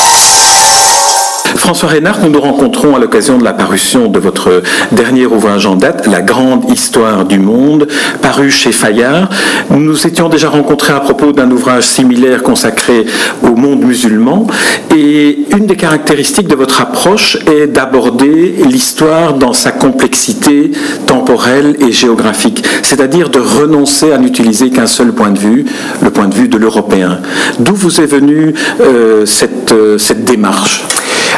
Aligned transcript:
François 1.59 1.89
Reynard, 1.89 2.19
nous 2.21 2.29
nous 2.29 2.39
rencontrons 2.39 2.95
à 2.95 2.99
l'occasion 2.99 3.37
de 3.37 3.43
la 3.43 3.53
parution 3.53 4.07
de 4.07 4.19
votre 4.19 4.61
dernier 4.91 5.25
ouvrage 5.25 5.65
en 5.65 5.75
date, 5.75 6.07
La 6.07 6.21
grande 6.21 6.69
histoire 6.69 7.25
du 7.25 7.39
monde, 7.39 7.87
paru 8.21 8.49
chez 8.49 8.71
Fayard. 8.71 9.29
Nous 9.71 9.79
nous 9.79 10.07
étions 10.07 10.29
déjà 10.29 10.49
rencontrés 10.49 10.93
à 10.93 10.99
propos 10.99 11.33
d'un 11.33 11.49
ouvrage 11.51 11.83
similaire 11.83 12.43
consacré 12.43 13.05
au 13.43 13.55
monde 13.55 13.83
musulman. 13.83 14.47
Et 14.95 15.45
une 15.55 15.65
des 15.65 15.75
caractéristiques 15.75 16.47
de 16.47 16.55
votre 16.55 16.79
approche 16.81 17.37
est 17.47 17.67
d'aborder 17.67 18.55
l'histoire 18.65 19.33
dans 19.33 19.53
sa 19.53 19.71
complexité 19.71 20.71
temporelle 21.05 21.75
et 21.79 21.91
géographique, 21.91 22.63
c'est-à-dire 22.83 23.29
de 23.29 23.39
renoncer 23.39 24.11
à 24.11 24.17
n'utiliser 24.17 24.69
qu'un 24.69 24.87
seul 24.87 25.11
point 25.11 25.31
de 25.31 25.39
vue, 25.39 25.65
le 26.01 26.09
point 26.11 26.27
de 26.27 26.35
vue 26.35 26.47
de 26.47 26.57
l'Européen. 26.57 27.19
D'où 27.59 27.75
vous 27.75 27.99
est 27.99 28.05
venue 28.05 28.53
euh, 28.79 29.25
euh, 29.71 29.97
cette 29.97 30.25
démarche? 30.25 30.83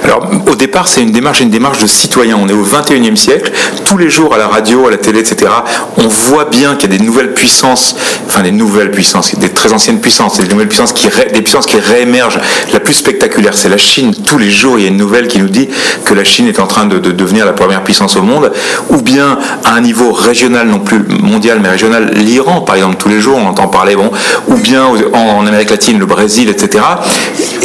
Alors, 0.10 0.28
au 0.48 0.56
départ, 0.56 0.88
c'est 0.88 1.04
une 1.04 1.12
démarche, 1.12 1.42
une 1.42 1.52
démarche 1.52 1.80
de 1.80 1.86
citoyen. 1.86 2.36
On 2.42 2.50
est 2.50 2.54
au 2.54 2.66
21e 2.66 3.16
siècle. 3.16 3.52
Tous 3.86 3.96
les 3.96 4.10
jours, 4.10 4.34
à 4.34 4.40
la 4.40 4.48
radio, 4.48 4.88
à 4.88 4.92
la 4.92 4.98
télé, 4.98 5.20
etc., 5.20 5.52
on 5.98 6.08
voit 6.08 6.46
bien 6.46 6.76
qu'il 6.76 6.92
y 6.92 6.96
a 6.96 6.98
des 6.98 7.04
nouvelles 7.04 7.36
puissances, 7.36 7.96
enfin 8.26 8.42
des 8.42 8.52
nouvelles 8.52 8.90
puissances, 8.90 9.36
des 9.36 9.50
très 9.50 9.72
anciennes 9.72 10.02
puissances, 10.02 10.40
des 10.40 10.48
nouvelles 10.48 10.68
puissances 10.68 10.94
qui, 10.94 11.08
des 11.08 11.42
puissances 11.44 11.68
qui 11.68 11.78
réémergent. 11.78 12.40
La 12.74 12.80
plus 12.80 12.96
spectaculaire, 12.96 13.56
c'est 13.56 13.70
la 13.70 13.78
Chine. 13.78 14.16
Tous 14.26 14.40
les 14.40 14.50
jours, 14.50 14.80
il 14.80 14.82
y 14.82 14.86
a 14.86 14.90
une 14.90 14.98
nouvelle 14.98 15.28
qui 15.28 15.38
nous 15.38 15.48
dit 15.48 15.70
que 16.06 16.16
la 16.16 16.24
Chine 16.24 16.48
est 16.48 16.60
en 16.60 16.66
train 16.66 16.88
de, 16.88 16.98
devenir 16.98 17.46
la 17.46 17.54
première 17.54 17.84
puissance 17.84 18.16
au 18.16 18.24
monde, 18.24 18.52
ou 18.90 18.98
bien 19.04 19.38
à 19.64 19.74
un 19.74 19.82
niveau 19.82 20.12
régional, 20.12 20.68
non 20.68 20.80
plus 20.80 21.04
mondial, 21.22 21.60
mais 21.62 21.70
régional, 21.70 22.14
l'Iran, 22.16 22.62
par 22.62 22.76
exemple, 22.78 22.96
tous 22.98 23.10
les 23.10 23.22
jours, 23.22 23.38
on 23.38 23.48
entend 23.48 23.68
parler, 23.68 23.96
bon, 23.96 24.10
ou 24.48 24.56
bien 24.56 24.86
en 25.14 25.46
Amérique 25.46 25.70
latine, 25.70 26.00
le 26.00 26.08
Brésil, 26.08 26.50
etc. 26.50 26.84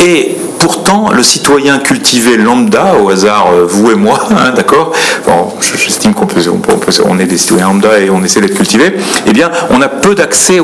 Et 0.04 0.36
pourtant, 0.58 1.10
le 1.12 1.22
citoyen 1.22 1.78
cultivé 1.78 2.36
lambda, 2.36 2.94
au 3.02 3.10
hasard, 3.10 3.48
euh, 3.52 3.66
vous 3.68 3.90
et 3.90 3.94
moi, 3.94 4.18
hein, 4.30 4.52
d'accord 4.54 4.92
bon, 5.26 5.52
J'estime 5.60 6.14
qu'on 6.14 6.26
peut, 6.26 6.40
est 6.40 7.26
des 7.26 7.36
citoyens 7.36 7.66
lambda 7.66 7.98
et 7.98 8.10
on 8.10 8.22
essaie 8.22 8.40
d'être 8.40 8.54
cultivés, 8.54 8.94
eh 9.26 9.32
bien, 9.32 9.50
on 9.70 9.80
a 9.82 9.88
peu 9.88 10.14
d'accès 10.14 10.60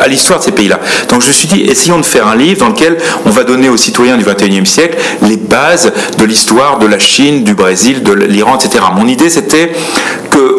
à 0.00 0.08
l'histoire 0.08 0.38
de 0.38 0.44
ces 0.44 0.52
pays-là. 0.52 0.80
Donc 1.08 1.22
je 1.22 1.28
me 1.28 1.32
suis 1.32 1.48
dit, 1.48 1.62
essayons 1.62 1.98
de 1.98 2.04
faire 2.04 2.26
un 2.26 2.36
livre 2.36 2.60
dans 2.60 2.68
lequel 2.68 2.96
on 3.24 3.30
va 3.30 3.44
donner 3.44 3.68
aux 3.68 3.76
citoyens 3.76 4.16
du 4.16 4.24
21e 4.24 4.64
siècle 4.64 4.96
les 5.22 5.36
bases 5.36 5.92
de 6.18 6.24
l'histoire 6.24 6.78
de 6.78 6.86
la 6.86 6.98
Chine, 6.98 7.44
du 7.44 7.54
Brésil, 7.54 8.02
de 8.02 8.12
l'Iran, 8.12 8.56
etc. 8.56 8.84
Mon 8.94 9.06
idée, 9.06 9.30
c'était 9.30 9.72
que 10.30 10.55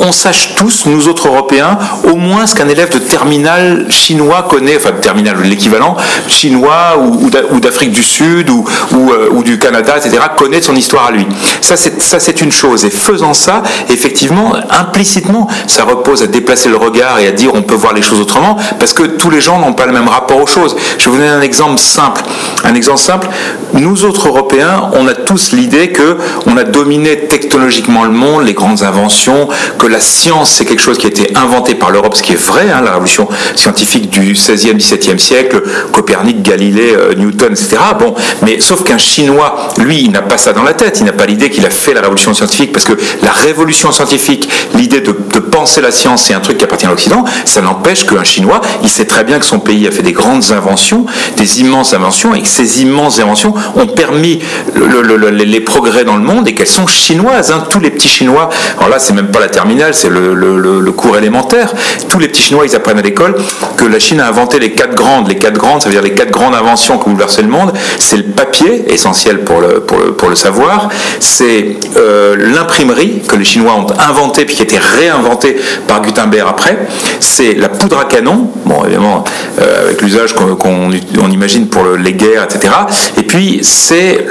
on, 0.00 0.12
sache 0.12 0.54
tous, 0.56 0.86
nous 0.86 1.08
autres 1.08 1.28
Européens, 1.28 1.78
au 2.04 2.16
moins 2.16 2.46
ce 2.46 2.54
qu'un 2.54 2.68
élève 2.68 2.90
de 2.90 2.98
terminal 2.98 3.86
chinois 3.90 4.46
connaît, 4.48 4.76
enfin 4.76 4.90
de 4.90 5.42
l'équivalent 5.42 5.96
chinois 6.28 6.98
ou, 6.98 7.60
d'Afrique 7.60 7.92
du 7.92 8.02
Sud 8.02 8.50
ou, 8.50 8.64
euh, 8.92 9.42
du 9.42 9.58
Canada, 9.58 9.96
etc., 9.96 10.18
connaît 10.36 10.60
son 10.60 10.74
histoire 10.74 11.06
à 11.06 11.10
lui. 11.10 11.26
Ça, 11.60 11.76
c'est 11.76 12.40
une 12.40 12.52
chose. 12.52 12.84
Et 12.84 12.90
faisant 12.90 13.34
ça, 13.34 13.62
effectivement, 13.88 14.54
implicitement, 14.70 15.48
ça 15.66 15.84
repose 15.84 16.22
à 16.22 16.26
déplacer 16.26 16.68
le 16.68 16.76
regard 16.76 17.18
et 17.18 17.26
à 17.26 17.32
dire 17.32 17.50
on 17.54 17.62
peut 17.62 17.74
voir 17.74 17.92
les 17.92 18.02
choses 18.02 18.20
autrement, 18.20 18.56
parce 18.78 18.92
que 18.92 19.04
tous 19.04 19.30
les 19.30 19.40
gens 19.40 19.58
n'ont 19.58 19.72
pas 19.72 19.86
le 19.86 19.92
même 19.92 20.08
rapport 20.08 20.40
aux 20.40 20.46
choses. 20.46 20.76
Je 20.98 21.04
vais 21.04 21.10
vous 21.10 21.16
donner 21.18 21.28
un 21.28 21.42
exemple 21.42 21.78
simple. 21.78 22.22
Un 22.64 22.74
exemple 22.74 23.00
simple. 23.00 23.28
Nous 23.74 24.04
autres 24.04 24.28
Européens, 24.28 24.90
on 24.94 25.06
a 25.06 25.14
tous 25.14 25.52
l'idée 25.52 25.90
que 25.90 26.16
on 26.46 26.56
a 26.56 26.64
dominé 26.64 27.16
technologiquement 27.28 28.04
le 28.04 28.10
monde, 28.10 28.44
les 28.44 28.54
grandes 28.54 28.82
inventions, 28.82 29.48
que 29.78 29.86
la 29.86 30.00
science, 30.00 30.50
c'est 30.50 30.64
quelque 30.64 30.82
chose 30.82 30.98
qui 30.98 31.06
a 31.06 31.10
été 31.10 31.36
inventé 31.36 31.74
par 31.74 31.90
l'Europe, 31.90 32.16
ce 32.16 32.22
qui 32.22 32.32
est 32.32 32.42
vrai, 32.42 32.70
hein, 32.70 32.80
la 32.82 32.92
révolution 32.92 33.28
scientifique 33.54 34.10
du 34.10 34.32
16e, 34.32 34.76
17e 34.76 35.18
siècle, 35.18 35.62
Copernic, 35.92 36.42
Galilée, 36.42 36.94
euh, 36.94 37.14
Newton, 37.14 37.52
etc. 37.52 37.76
Bon, 37.98 38.14
mais 38.42 38.60
sauf 38.60 38.82
qu'un 38.82 38.98
Chinois, 38.98 39.68
lui, 39.78 40.02
il 40.02 40.10
n'a 40.10 40.22
pas 40.22 40.38
ça 40.38 40.52
dans 40.52 40.62
la 40.62 40.74
tête, 40.74 40.98
il 41.00 41.06
n'a 41.06 41.12
pas 41.12 41.26
l'idée 41.26 41.50
qu'il 41.50 41.64
a 41.66 41.70
fait 41.70 41.94
la 41.94 42.00
révolution 42.00 42.34
scientifique, 42.34 42.72
parce 42.72 42.84
que 42.84 42.94
la 43.22 43.32
révolution 43.32 43.92
scientifique, 43.92 44.48
l'idée 44.74 45.00
de, 45.00 45.12
penser 45.40 45.80
la 45.80 45.90
science, 45.90 46.24
c'est 46.24 46.34
un 46.34 46.40
truc 46.40 46.58
qui 46.58 46.64
appartient 46.64 46.86
à 46.86 46.90
l'Occident, 46.90 47.24
ça 47.44 47.60
n'empêche 47.60 48.04
qu'un 48.04 48.24
Chinois, 48.24 48.60
il 48.82 48.88
sait 48.88 49.06
très 49.06 49.24
bien 49.24 49.38
que 49.38 49.44
son 49.44 49.58
pays 49.58 49.86
a 49.88 49.90
fait 49.90 50.02
des 50.02 50.12
grandes 50.12 50.44
inventions, 50.52 51.06
des 51.36 51.60
immenses 51.60 51.94
inventions, 51.94 52.34
et 52.34 52.42
que 52.42 52.48
ces 52.48 52.82
immenses 52.82 53.18
inventions 53.18 53.54
ont 53.76 53.86
permis 53.86 54.40
les 54.74 55.60
progrès 55.60 56.04
dans 56.04 56.16
le 56.16 56.22
monde, 56.22 56.48
et 56.48 56.54
qu'elles 56.54 56.66
sont 56.66 56.86
chinoises, 56.86 57.52
hein, 57.52 57.64
tous 57.68 57.80
les 57.80 57.90
petits 57.90 58.08
Chinois, 58.08 58.48
alors 58.76 58.90
là, 58.90 58.98
c'est 58.98 59.14
même 59.14 59.30
pas 59.30 59.40
la 59.40 59.48
terminale, 59.48 59.94
c'est 59.94 60.08
le, 60.08 60.92
cours 60.92 61.16
élémentaire. 61.16 61.72
Tous 62.08 62.18
les 62.18 62.28
petits 62.28 62.42
Chinois, 62.42 62.66
ils 62.66 62.74
apprennent 62.74 62.98
à 62.98 63.02
l'école 63.02 63.36
que 63.76 63.84
la 63.84 63.98
Chine 63.98 64.20
a 64.20 64.28
inventé 64.28 64.58
les 64.58 64.72
quatre 64.72 64.94
grandes. 64.94 65.28
Les 65.28 65.36
quatre 65.36 65.56
grandes, 65.56 65.82
ça 65.82 65.88
veut 65.88 65.94
dire 65.94 66.02
les 66.02 66.14
quatre 66.14 66.30
grandes 66.30 66.54
inventions 66.54 66.98
qui 66.98 67.08
ont 67.08 67.12
bouleversé 67.12 67.42
le 67.42 67.48
monde. 67.48 67.72
C'est 67.98 68.16
le 68.16 68.24
papier, 68.24 68.84
essentiel 68.92 69.40
pour 69.40 69.60
le, 69.60 69.80
pour 69.80 70.28
le, 70.28 70.36
savoir. 70.36 70.88
C'est 71.20 71.76
euh, 71.96 72.36
l'imprimerie 72.38 73.22
que 73.26 73.36
les 73.36 73.44
Chinois 73.44 73.74
ont 73.74 73.86
inventé 74.00 74.44
puis 74.44 74.56
qui 74.56 74.62
a 74.62 74.64
été 74.64 74.78
réinventée 74.78 75.56
par 75.86 76.02
Gutenberg 76.02 76.48
après. 76.48 76.78
C'est 77.20 77.54
la 77.54 77.68
poudre 77.68 77.98
à 77.98 78.04
canon, 78.04 78.50
bon 78.64 78.84
évidemment 78.84 79.24
euh, 79.60 79.84
avec 79.84 80.02
l'usage 80.02 80.34
qu'on 80.34 80.90
imagine 81.30 81.66
pour 81.68 81.84
les 81.84 82.12
guerres, 82.12 82.44
etc. 82.44 82.72
Et 83.16 83.22
puis 83.22 83.49
c'est 83.62 84.26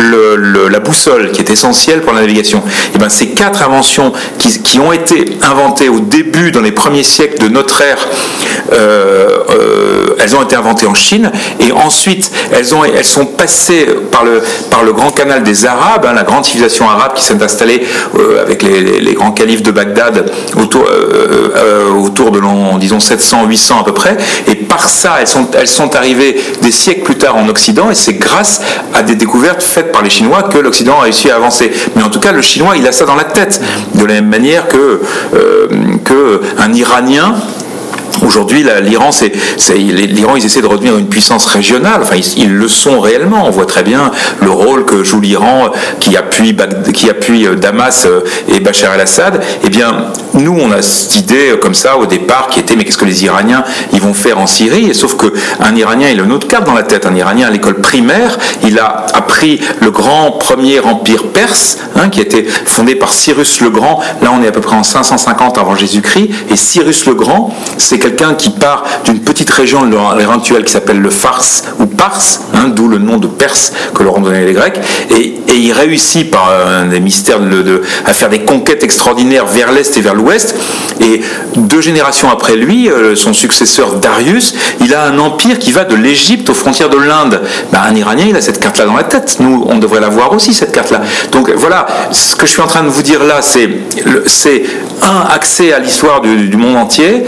la 0.69 0.79
boussole 0.79 1.31
qui 1.31 1.41
est 1.41 1.49
essentielle 1.49 2.01
pour 2.01 2.13
la 2.13 2.21
navigation. 2.21 2.63
Et 2.93 2.97
ben 2.97 3.09
ces 3.09 3.27
quatre 3.27 3.61
inventions 3.61 4.13
qui, 4.37 4.79
ont 4.79 4.93
été 4.93 5.37
inventées 5.41 5.89
au 5.89 5.99
début, 5.99 6.51
dans 6.51 6.61
les 6.61 6.71
premiers 6.71 7.03
siècles 7.03 7.43
de 7.43 7.49
notre 7.49 7.81
ère, 7.81 8.07
euh, 8.71 9.39
euh, 9.49 10.15
elles 10.19 10.35
ont 10.35 10.43
été 10.43 10.55
inventées 10.55 10.85
en 10.85 10.93
Chine 10.93 11.31
et 11.59 11.71
ensuite 11.71 12.31
elles, 12.51 12.73
ont, 12.75 12.83
elles 12.83 13.05
sont 13.05 13.25
passées 13.25 13.87
par 14.11 14.23
le, 14.23 14.93
grand 14.93 15.11
canal 15.11 15.43
des 15.43 15.65
Arabes, 15.65 16.05
hein, 16.07 16.13
la 16.13 16.23
grande 16.23 16.45
civilisation 16.45 16.89
arabe 16.89 17.13
qui 17.13 17.23
s'est 17.23 17.41
installée 17.41 17.83
euh, 18.17 18.41
avec 18.41 18.63
les, 18.63 19.13
grands 19.13 19.31
califes 19.31 19.63
de 19.63 19.71
Bagdad 19.71 20.31
autour, 20.57 22.31
de 22.31 22.39
l'an, 22.39 22.77
disons, 22.77 22.97
700-800 22.97 23.81
à 23.81 23.83
peu 23.83 23.93
près. 23.93 24.17
Et 24.47 24.55
par 24.55 24.87
ça, 24.87 25.17
elles 25.19 25.27
sont, 25.67 25.95
arrivées 25.95 26.35
des 26.61 26.71
siècles 26.71 27.01
plus 27.01 27.17
tard 27.17 27.35
en 27.35 27.47
Occident 27.49 27.89
et 27.89 27.95
c'est 27.95 28.13
grâce 28.13 28.61
à 28.93 29.01
des 29.09 29.15
découvertes 29.15 29.63
faites 29.63 29.91
par 29.91 30.03
les 30.03 30.09
Chinois 30.09 30.43
que 30.43 30.57
l'Occident 30.59 30.99
a 30.99 31.03
réussi 31.03 31.29
à 31.29 31.35
avancer. 31.35 31.71
Mais 31.95 32.03
en 32.03 32.09
tout 32.09 32.19
cas, 32.19 32.31
le 32.31 32.41
Chinois, 32.41 32.75
il 32.77 32.87
a 32.87 32.91
ça 32.91 33.05
dans 33.05 33.15
la 33.15 33.23
tête. 33.23 33.61
De 33.95 34.05
la 34.05 34.15
même 34.15 34.29
manière 34.29 34.67
que 34.67 35.01
euh, 35.33 35.67
qu'un 36.05 36.73
Iranien 36.73 37.35
Aujourd'hui, 38.25 38.65
l'Iran, 38.83 39.11
c'est, 39.11 39.31
l'Iran, 39.75 40.35
ils 40.35 40.45
essaient 40.45 40.61
de 40.61 40.67
redevenir 40.67 40.97
une 40.97 41.07
puissance 41.07 41.45
régionale. 41.45 42.01
Enfin, 42.01 42.15
ils, 42.35 42.53
le 42.53 42.67
sont 42.67 42.99
réellement. 42.99 43.45
On 43.45 43.49
voit 43.49 43.65
très 43.65 43.83
bien 43.83 44.11
le 44.41 44.49
rôle 44.49 44.85
que 44.85 45.03
joue 45.03 45.21
l'Iran, 45.21 45.71
qui 45.99 46.17
appuie, 46.17 46.55
qui 46.93 47.09
appuie 47.09 47.47
euh, 47.47 47.55
Damas 47.55 48.05
euh, 48.05 48.21
et 48.47 48.59
Bachar 48.59 48.93
el-Assad. 48.95 49.41
Eh 49.63 49.69
bien, 49.69 50.07
nous, 50.39 50.57
on 50.59 50.71
a 50.71 50.81
cette 50.81 51.17
idée 51.17 51.55
comme 51.61 51.75
ça 51.75 51.97
au 51.97 52.05
départ, 52.05 52.47
qui 52.49 52.59
était 52.59 52.75
mais 52.75 52.85
qu'est-ce 52.85 52.97
que 52.97 53.05
les 53.05 53.23
Iraniens 53.23 53.63
ils 53.93 54.01
vont 54.01 54.13
faire 54.13 54.39
en 54.39 54.47
Syrie? 54.47 54.93
Sauf 54.93 55.15
que 55.15 55.31
un 55.59 55.75
Iranien, 55.75 56.09
il 56.09 56.19
a 56.19 56.23
une 56.23 56.31
autre 56.31 56.47
carte 56.47 56.65
dans 56.65 56.73
la 56.73 56.83
tête. 56.83 57.05
Un 57.05 57.15
Iranien 57.15 57.47
à 57.47 57.51
l'école 57.51 57.75
primaire, 57.75 58.37
il 58.63 58.79
a 58.79 59.05
appris 59.13 59.59
le 59.81 59.91
grand 59.91 60.31
premier 60.31 60.79
empire 60.79 61.27
perse, 61.33 61.79
hein, 61.95 62.09
qui 62.09 62.19
a 62.19 62.23
été 62.23 62.43
fondé 62.43 62.95
par 62.95 63.11
Cyrus 63.11 63.61
le 63.61 63.69
Grand. 63.69 63.99
Là, 64.21 64.31
on 64.33 64.43
est 64.43 64.47
à 64.47 64.51
peu 64.51 64.61
près 64.61 64.75
en 64.75 64.83
550 64.83 65.57
avant 65.57 65.75
Jésus-Christ. 65.75 66.29
Et 66.49 66.55
Cyrus 66.55 67.05
le 67.05 67.13
Grand, 67.13 67.53
c'est 67.77 67.99
quelqu'un 67.99 68.33
qui 68.33 68.49
part 68.49 68.83
d'une 69.05 69.19
petite 69.19 69.49
région 69.49 69.85
de 69.85 69.95
l'Iran 70.17 70.39
qui 70.39 70.71
s'appelle 70.71 70.99
le 70.99 71.09
Fars 71.09 71.63
ou 71.79 71.85
Pars, 71.85 72.19
d'où 72.67 72.87
le 72.87 72.97
nom 72.97 73.17
de 73.17 73.27
Perse 73.27 73.71
que 73.93 74.03
leur 74.03 74.17
ont 74.17 74.21
donné 74.21 74.45
les 74.45 74.53
Grecs, 74.53 74.79
et, 75.17 75.35
il 75.51 75.73
réussit 75.73 76.29
par 76.29 76.51
un 76.51 76.85
des 76.85 76.99
mystères 76.99 77.39
à 78.05 78.13
faire 78.13 78.29
des 78.29 78.39
conquêtes 78.39 78.83
extraordinaires 78.83 79.45
vers 79.45 79.71
l'est 79.71 79.97
et 79.97 80.01
vers 80.01 80.13
l'ouest. 80.13 80.55
Et 81.01 81.21
deux 81.55 81.81
générations 81.81 82.29
après 82.29 82.55
lui, 82.55 82.89
euh, 82.89 83.15
son 83.15 83.33
successeur 83.33 83.95
Darius, 83.95 84.53
il 84.79 84.93
a 84.93 85.03
un 85.03 85.17
empire 85.19 85.59
qui 85.59 85.71
va 85.71 85.83
de 85.83 85.95
l'Égypte 85.95 86.49
aux 86.49 86.53
frontières 86.53 86.89
de 86.89 86.97
l'Inde. 86.97 87.41
Ben, 87.71 87.81
un 87.81 87.95
Iranien, 87.95 88.25
il 88.29 88.35
a 88.35 88.41
cette 88.41 88.59
carte-là 88.59 88.85
dans 88.85 88.95
la 88.95 89.03
tête. 89.03 89.37
Nous, 89.39 89.65
on 89.67 89.77
devrait 89.77 89.99
l'avoir 90.01 90.33
aussi 90.33 90.53
cette 90.53 90.71
carte-là. 90.71 91.01
Donc 91.31 91.49
voilà, 91.55 91.85
ce 92.11 92.35
que 92.35 92.45
je 92.45 92.51
suis 92.51 92.61
en 92.61 92.67
train 92.67 92.83
de 92.83 92.89
vous 92.89 93.01
dire 93.01 93.23
là, 93.23 93.41
c'est 93.41 94.63
un 95.01 95.33
accès 95.33 95.73
à 95.73 95.79
l'histoire 95.79 96.21
du, 96.21 96.57
monde 96.57 96.75
entier 96.75 97.23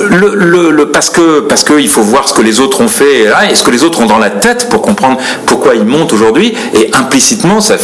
le, 0.00 0.84
parce 0.86 1.10
que 1.10 1.40
parce 1.40 1.64
qu'il 1.64 1.88
faut 1.88 2.02
voir 2.02 2.28
ce 2.28 2.34
que 2.34 2.42
les 2.42 2.60
autres 2.60 2.80
ont 2.80 2.88
fait 2.88 3.26
et 3.50 3.54
ce 3.54 3.62
que 3.62 3.70
les 3.70 3.84
autres 3.84 4.00
ont 4.00 4.06
dans 4.06 4.18
la 4.18 4.30
tête 4.30 4.57
pour 4.70 4.82
comprendre 4.82 5.18
pourquoi 5.46 5.74
ils 5.74 5.84
montent 5.84 6.12
aujourd'hui 6.12 6.54
et 6.74 6.90
implicitement 6.94 7.60
ça, 7.60 7.76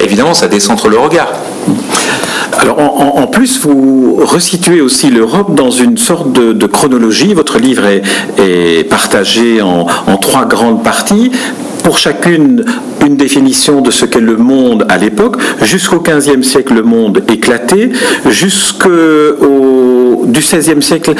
évidemment 0.00 0.34
ça 0.34 0.48
décentre 0.48 0.88
le 0.88 0.98
regard. 0.98 1.32
Alors 2.58 2.78
en, 2.80 3.26
plus 3.26 3.60
vous 3.60 4.18
resituez 4.22 4.80
aussi 4.80 5.10
l'Europe 5.10 5.54
dans 5.54 5.70
une 5.70 5.96
sorte 5.96 6.32
de, 6.32 6.66
chronologie. 6.66 7.32
Votre 7.32 7.58
livre 7.58 7.84
est, 7.86 8.88
partagé 8.88 9.62
en, 9.62 9.86
trois 10.20 10.44
grandes 10.44 10.82
parties 10.82 11.30
pour 11.82 11.96
chacune 11.96 12.64
une 13.06 13.16
définition 13.16 13.80
de 13.80 13.90
ce 13.90 14.04
qu'est 14.04 14.20
le 14.20 14.36
monde 14.36 14.84
à 14.88 14.98
l'époque. 14.98 15.36
Jusqu'au 15.62 16.00
XVe 16.00 16.42
siècle, 16.42 16.74
le 16.74 16.82
monde 16.82 17.22
éclaté. 17.28 17.90
Jusqu'au 18.28 18.88
du 20.26 20.40
XVIe 20.40 20.82
siècle 20.82 21.14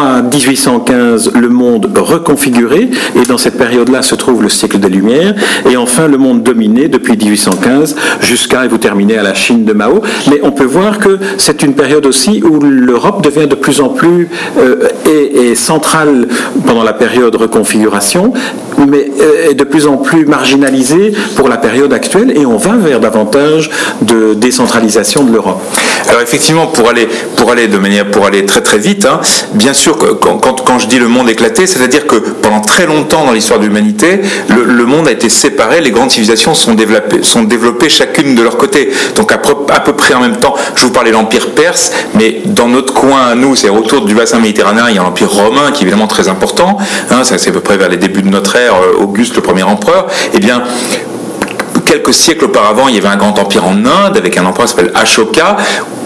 en 0.00 0.22
1815, 0.22 1.32
le 1.34 1.48
monde 1.48 1.90
reconfiguré, 1.96 2.90
et 3.14 3.26
dans 3.26 3.38
cette 3.38 3.58
période-là 3.58 4.02
se 4.02 4.14
trouve 4.14 4.42
le 4.42 4.48
siècle 4.48 4.78
des 4.78 4.88
Lumières, 4.88 5.34
et 5.68 5.76
enfin 5.76 6.08
le 6.08 6.18
monde 6.18 6.42
dominé 6.42 6.88
depuis 6.88 7.16
1815 7.16 7.96
jusqu'à, 8.20 8.64
et 8.64 8.68
vous 8.68 8.78
terminez 8.78 9.18
à 9.18 9.22
la 9.22 9.34
Chine 9.34 9.64
de 9.64 9.72
Mao. 9.72 10.02
Mais 10.28 10.40
on 10.42 10.52
peut 10.52 10.64
voir 10.64 10.98
que 10.98 11.18
c'est 11.38 11.62
une 11.62 11.74
période 11.74 12.06
aussi 12.06 12.42
où 12.42 12.60
l'Europe 12.60 13.22
devient 13.22 13.46
de 13.46 13.54
plus 13.54 13.80
en 13.80 13.88
plus 13.88 14.28
euh, 14.58 14.88
et, 15.08 15.54
centrale 15.54 16.28
pendant 16.66 16.82
la 16.82 16.92
période 16.92 17.34
reconfiguration, 17.34 18.32
mais 18.88 19.10
euh, 19.20 19.50
est 19.50 19.54
de 19.54 19.64
plus 19.64 19.86
en 19.86 19.96
plus 19.96 20.24
marginalisée 20.26 21.12
pour 21.36 21.48
la 21.48 21.56
période 21.56 21.92
actuelle, 21.92 22.36
et 22.36 22.46
on 22.46 22.56
va 22.56 22.76
vers 22.76 23.00
davantage 23.00 23.70
de 24.02 24.34
décentralisation 24.34 25.24
de 25.24 25.32
l'Europe. 25.32 25.60
Alors 26.08 26.20
effectivement, 26.20 26.66
pour 26.68 26.88
aller, 26.88 27.08
pour 27.36 27.50
aller 27.50 27.68
de 27.68 27.78
manière, 27.78 28.06
pour 28.10 28.26
aller 28.26 28.44
très 28.44 28.62
très 28.62 28.78
vite, 28.78 29.06
hein, 29.06 29.20
bien 29.54 29.72
sûr 29.72 29.89
quand, 29.92 30.78
je 30.78 30.86
dis 30.86 30.98
le 30.98 31.08
monde 31.08 31.28
éclaté, 31.28 31.66
c'est-à-dire 31.66 32.06
que 32.06 32.16
pendant 32.16 32.60
très 32.60 32.86
longtemps 32.86 33.24
dans 33.24 33.32
l'histoire 33.32 33.58
de 33.58 33.64
l'humanité, 33.64 34.20
le, 34.48 34.84
monde 34.84 35.08
a 35.08 35.12
été 35.12 35.28
séparé, 35.28 35.80
les 35.80 35.90
grandes 35.90 36.10
civilisations 36.10 36.54
sont 36.54 36.74
développées, 36.74 37.22
sont 37.22 37.42
développées 37.42 37.88
chacune 37.88 38.34
de 38.34 38.42
leur 38.42 38.56
côté. 38.56 38.90
Donc 39.14 39.32
à 39.32 39.38
peu, 39.38 39.92
près 39.92 40.14
en 40.14 40.20
même 40.20 40.36
temps, 40.36 40.54
je 40.74 40.86
vous 40.86 40.92
parlais 40.92 41.10
de 41.10 41.16
l'Empire 41.16 41.50
perse, 41.50 41.92
mais 42.14 42.42
dans 42.46 42.68
notre 42.68 42.94
coin 42.94 43.26
à 43.26 43.34
nous, 43.34 43.54
c'est 43.56 43.68
autour 43.68 44.04
du 44.04 44.14
bassin 44.14 44.38
méditerranéen, 44.38 44.86
il 44.88 44.96
y 44.96 44.98
a 44.98 45.02
l'Empire 45.02 45.30
romain 45.30 45.70
qui 45.72 45.84
est 45.84 45.86
évidemment 45.86 46.06
très 46.06 46.28
important, 46.28 46.78
hein, 47.10 47.22
c'est 47.24 47.48
à 47.48 47.52
peu 47.52 47.60
près 47.60 47.76
vers 47.76 47.88
les 47.88 47.96
débuts 47.96 48.22
de 48.22 48.28
notre 48.28 48.56
ère, 48.56 48.74
euh, 48.74 49.02
Auguste 49.02 49.36
le 49.36 49.42
premier 49.42 49.62
empereur, 49.62 50.06
eh 50.34 50.38
bien 50.38 50.62
quelques 51.90 52.14
siècles 52.14 52.44
auparavant, 52.44 52.86
il 52.88 52.94
y 52.94 52.98
avait 52.98 53.08
un 53.08 53.16
grand 53.16 53.36
empire 53.38 53.66
en 53.66 53.74
Inde 53.84 54.16
avec 54.16 54.36
un 54.36 54.44
empereur 54.44 54.66
qui 54.66 54.74
s'appelle 54.74 54.92
Ashoka, 54.94 55.56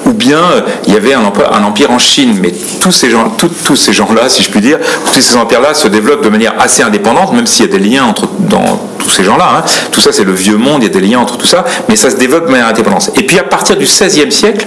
ou 0.06 0.12
bien 0.12 0.38
euh, 0.38 0.60
il 0.86 0.94
y 0.94 0.96
avait 0.96 1.12
un, 1.12 1.24
empire 1.24 1.90
en 1.90 1.98
Chine. 1.98 2.38
Mais 2.40 2.52
tous 2.80 2.90
ces 2.90 3.10
gens, 3.10 3.28
tous 3.36 3.76
ces 3.76 3.92
gens-là, 3.92 4.28
si 4.28 4.42
je 4.42 4.50
puis 4.50 4.60
dire, 4.60 4.78
tous 5.04 5.20
ces 5.20 5.36
empires-là 5.36 5.74
se 5.74 5.88
développent 5.88 6.24
de 6.24 6.30
manière 6.30 6.54
assez 6.58 6.82
indépendante, 6.82 7.34
même 7.34 7.46
s'il 7.46 7.66
y 7.66 7.68
a 7.68 7.72
des 7.72 7.78
liens 7.78 8.04
entre 8.04 8.28
dans 8.38 8.80
tous 8.98 9.10
ces 9.10 9.24
gens-là. 9.24 9.58
Hein. 9.58 9.64
Tout 9.90 10.00
ça, 10.00 10.12
c'est 10.12 10.24
le 10.24 10.32
vieux 10.32 10.56
monde, 10.56 10.82
il 10.82 10.86
y 10.86 10.90
a 10.90 11.00
des 11.00 11.06
liens 11.06 11.20
entre 11.20 11.36
tout 11.36 11.46
ça, 11.46 11.64
mais 11.88 11.96
ça 11.96 12.08
se 12.08 12.16
développe 12.16 12.46
de 12.46 12.50
manière 12.50 12.68
indépendante. 12.68 13.10
Et 13.14 13.26
puis 13.26 13.38
à 13.38 13.44
partir 13.44 13.76
du 13.76 13.84
XVIe 13.84 14.32
siècle, 14.32 14.66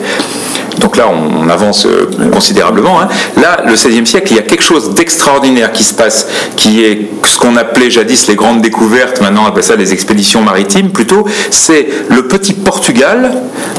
donc 0.77 0.97
là, 0.97 1.07
on, 1.09 1.49
avance 1.49 1.85
euh, 1.85 2.09
considérablement. 2.31 3.01
Hein. 3.01 3.07
Là, 3.41 3.63
le 3.65 3.73
XVIe 3.73 4.05
siècle, 4.05 4.27
il 4.31 4.35
y 4.35 4.39
a 4.39 4.43
quelque 4.43 4.63
chose 4.63 4.93
d'extraordinaire 4.93 5.71
qui 5.71 5.83
se 5.83 5.93
passe, 5.93 6.27
qui 6.55 6.83
est 6.83 7.09
ce 7.23 7.37
qu'on 7.37 7.55
appelait 7.55 7.89
jadis 7.89 8.27
les 8.27 8.35
grandes 8.35 8.61
découvertes, 8.61 9.21
maintenant 9.21 9.43
on 9.45 9.47
appelle 9.47 9.63
ça 9.63 9.75
les 9.75 9.93
expéditions 9.93 10.41
maritimes 10.41 10.91
plutôt. 10.91 11.25
C'est 11.51 11.87
le 12.09 12.27
petit 12.27 12.53
Portugal, 12.53 13.31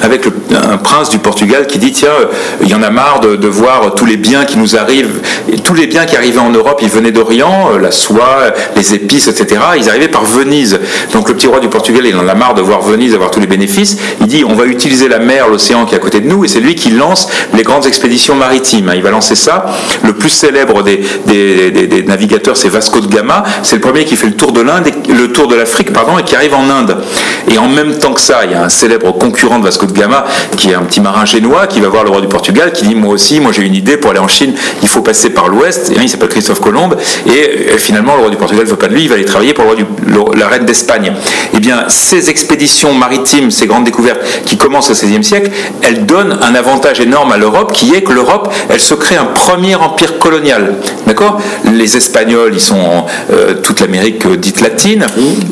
avec 0.02 0.26
un 0.26 0.78
prince 0.78 1.10
du 1.10 1.18
Portugal 1.18 1.66
qui 1.66 1.78
dit 1.78 1.92
tiens, 1.92 2.08
il 2.62 2.68
y 2.68 2.74
en 2.74 2.82
a 2.82 2.90
marre 2.90 3.20
de, 3.20 3.48
voir 3.48 3.94
tous 3.94 4.04
les 4.04 4.16
biens 4.16 4.44
qui 4.44 4.58
nous 4.58 4.76
arrivent, 4.76 5.20
tous 5.64 5.74
les 5.74 5.86
biens 5.86 6.04
qui 6.04 6.16
arrivaient 6.16 6.38
en 6.38 6.50
Europe, 6.50 6.80
ils 6.82 6.90
venaient 6.90 7.12
d'Orient, 7.12 7.70
euh, 7.74 7.78
la 7.78 7.90
soie, 7.90 8.52
les 8.76 8.94
épices, 8.94 9.28
etc. 9.28 9.60
Ils 9.76 9.88
arrivaient 9.88 10.08
par 10.08 10.24
Venise. 10.24 10.78
Donc 11.12 11.28
le 11.28 11.34
petit 11.34 11.46
roi 11.46 11.60
du 11.60 11.68
Portugal, 11.68 12.02
il 12.06 12.16
en 12.16 12.28
a 12.28 12.34
marre 12.34 12.54
de 12.54 12.62
voir 12.62 12.82
Venise 12.82 13.14
avoir 13.14 13.30
tous 13.30 13.40
les 13.40 13.46
bénéfices. 13.46 13.96
Il 14.20 14.26
dit 14.26 14.44
on 14.44 14.54
va 14.54 14.66
utiliser 14.66 15.08
la 15.08 15.18
mer, 15.18 15.48
l'océan 15.48 15.86
qui 15.86 15.94
est 15.94 15.98
à 15.98 16.00
côté 16.00 16.20
de 16.20 16.28
nous, 16.28 16.44
et 16.44 16.48
c'est 16.48 16.60
lui 16.60 16.74
qui 16.74 16.87
lance 16.90 17.28
les 17.54 17.62
grandes 17.62 17.86
expéditions 17.86 18.34
maritimes. 18.34 18.92
Il 18.94 19.02
va 19.02 19.10
lancer 19.10 19.34
ça. 19.34 19.66
Le 20.02 20.12
plus 20.12 20.30
célèbre 20.30 20.82
des, 20.82 21.00
des, 21.26 22.02
navigateurs, 22.02 22.56
c'est 22.56 22.68
Vasco 22.68 23.00
de 23.00 23.06
Gama. 23.06 23.42
C'est 23.62 23.76
le 23.76 23.80
premier 23.80 24.04
qui 24.04 24.16
fait 24.16 24.26
le 24.26 24.36
tour 24.36 24.52
de 24.52 24.60
l'Inde, 24.60 24.90
le 25.08 25.32
tour 25.32 25.48
de 25.48 25.54
l'Afrique, 25.54 25.92
pardon, 25.92 26.18
et 26.18 26.22
qui 26.22 26.36
arrive 26.36 26.54
en 26.54 26.68
Inde. 26.68 26.96
Et 27.50 27.58
en 27.58 27.68
même 27.68 27.98
temps 27.98 28.12
que 28.12 28.20
ça, 28.20 28.44
il 28.44 28.52
y 28.52 28.54
a 28.54 28.62
un 28.62 28.68
célèbre 28.68 29.12
concurrent 29.12 29.58
de 29.58 29.64
Vasco 29.64 29.86
de 29.86 29.92
Gama, 29.92 30.24
qui 30.56 30.70
est 30.70 30.74
un 30.74 30.82
petit 30.82 31.00
marin 31.00 31.24
génois, 31.24 31.66
qui 31.66 31.80
va 31.80 31.88
voir 31.88 32.04
le 32.04 32.10
roi 32.10 32.20
du 32.20 32.28
Portugal, 32.28 32.72
qui 32.72 32.86
dit 32.86 32.94
moi 32.94 33.12
aussi, 33.12 33.40
moi 33.40 33.52
j'ai 33.52 33.62
une 33.62 33.74
idée 33.74 33.96
pour 33.96 34.10
aller 34.10 34.20
en 34.20 34.28
Chine, 34.28 34.54
il 34.82 34.88
faut 34.88 35.02
passer 35.02 35.30
par 35.30 35.48
l'Ouest. 35.48 35.90
Et 35.90 35.96
il 36.00 36.08
s'appelle 36.08 36.28
Christophe 36.28 36.60
Colomb. 36.60 36.90
Et 37.26 37.70
euh, 37.70 37.78
finalement, 37.78 38.14
le 38.14 38.22
roi 38.22 38.30
du 38.30 38.36
Portugal 38.36 38.64
ne 38.64 38.70
veut 38.70 38.76
pas 38.76 38.88
de 38.88 38.94
lui, 38.94 39.02
il 39.02 39.08
va 39.08 39.14
aller 39.14 39.24
travailler 39.24 39.54
pour 39.54 39.64
le 39.64 40.20
roi 40.20 40.34
la 40.36 40.48
reine 40.48 40.64
d'Espagne. 40.64 41.12
Eh 41.54 41.60
bien, 41.60 41.84
ces 41.88 42.30
expéditions 42.30 42.94
maritimes, 42.94 43.50
ces 43.50 43.66
grandes 43.66 43.84
découvertes 43.84 44.20
qui 44.44 44.56
commencent 44.56 44.90
au 44.90 44.94
XVIe 44.94 45.24
siècle, 45.24 45.50
elles 45.82 46.06
donnent 46.06 46.38
un 46.42 46.54
énorme 47.00 47.32
à 47.32 47.36
l'Europe 47.36 47.72
qui 47.72 47.94
est 47.94 48.02
que 48.02 48.12
l'Europe, 48.12 48.52
elle 48.68 48.80
se 48.80 48.94
crée 48.94 49.16
un 49.16 49.26
premier 49.26 49.74
empire 49.74 50.18
colonial. 50.18 50.74
D'accord? 51.06 51.40
Les 51.72 51.96
Espagnols, 51.96 52.52
ils 52.54 52.60
sont 52.60 53.06
euh, 53.30 53.54
toute 53.62 53.80
l'Amérique 53.80 54.24
euh, 54.26 54.36
dite 54.36 54.60
latine. 54.60 55.06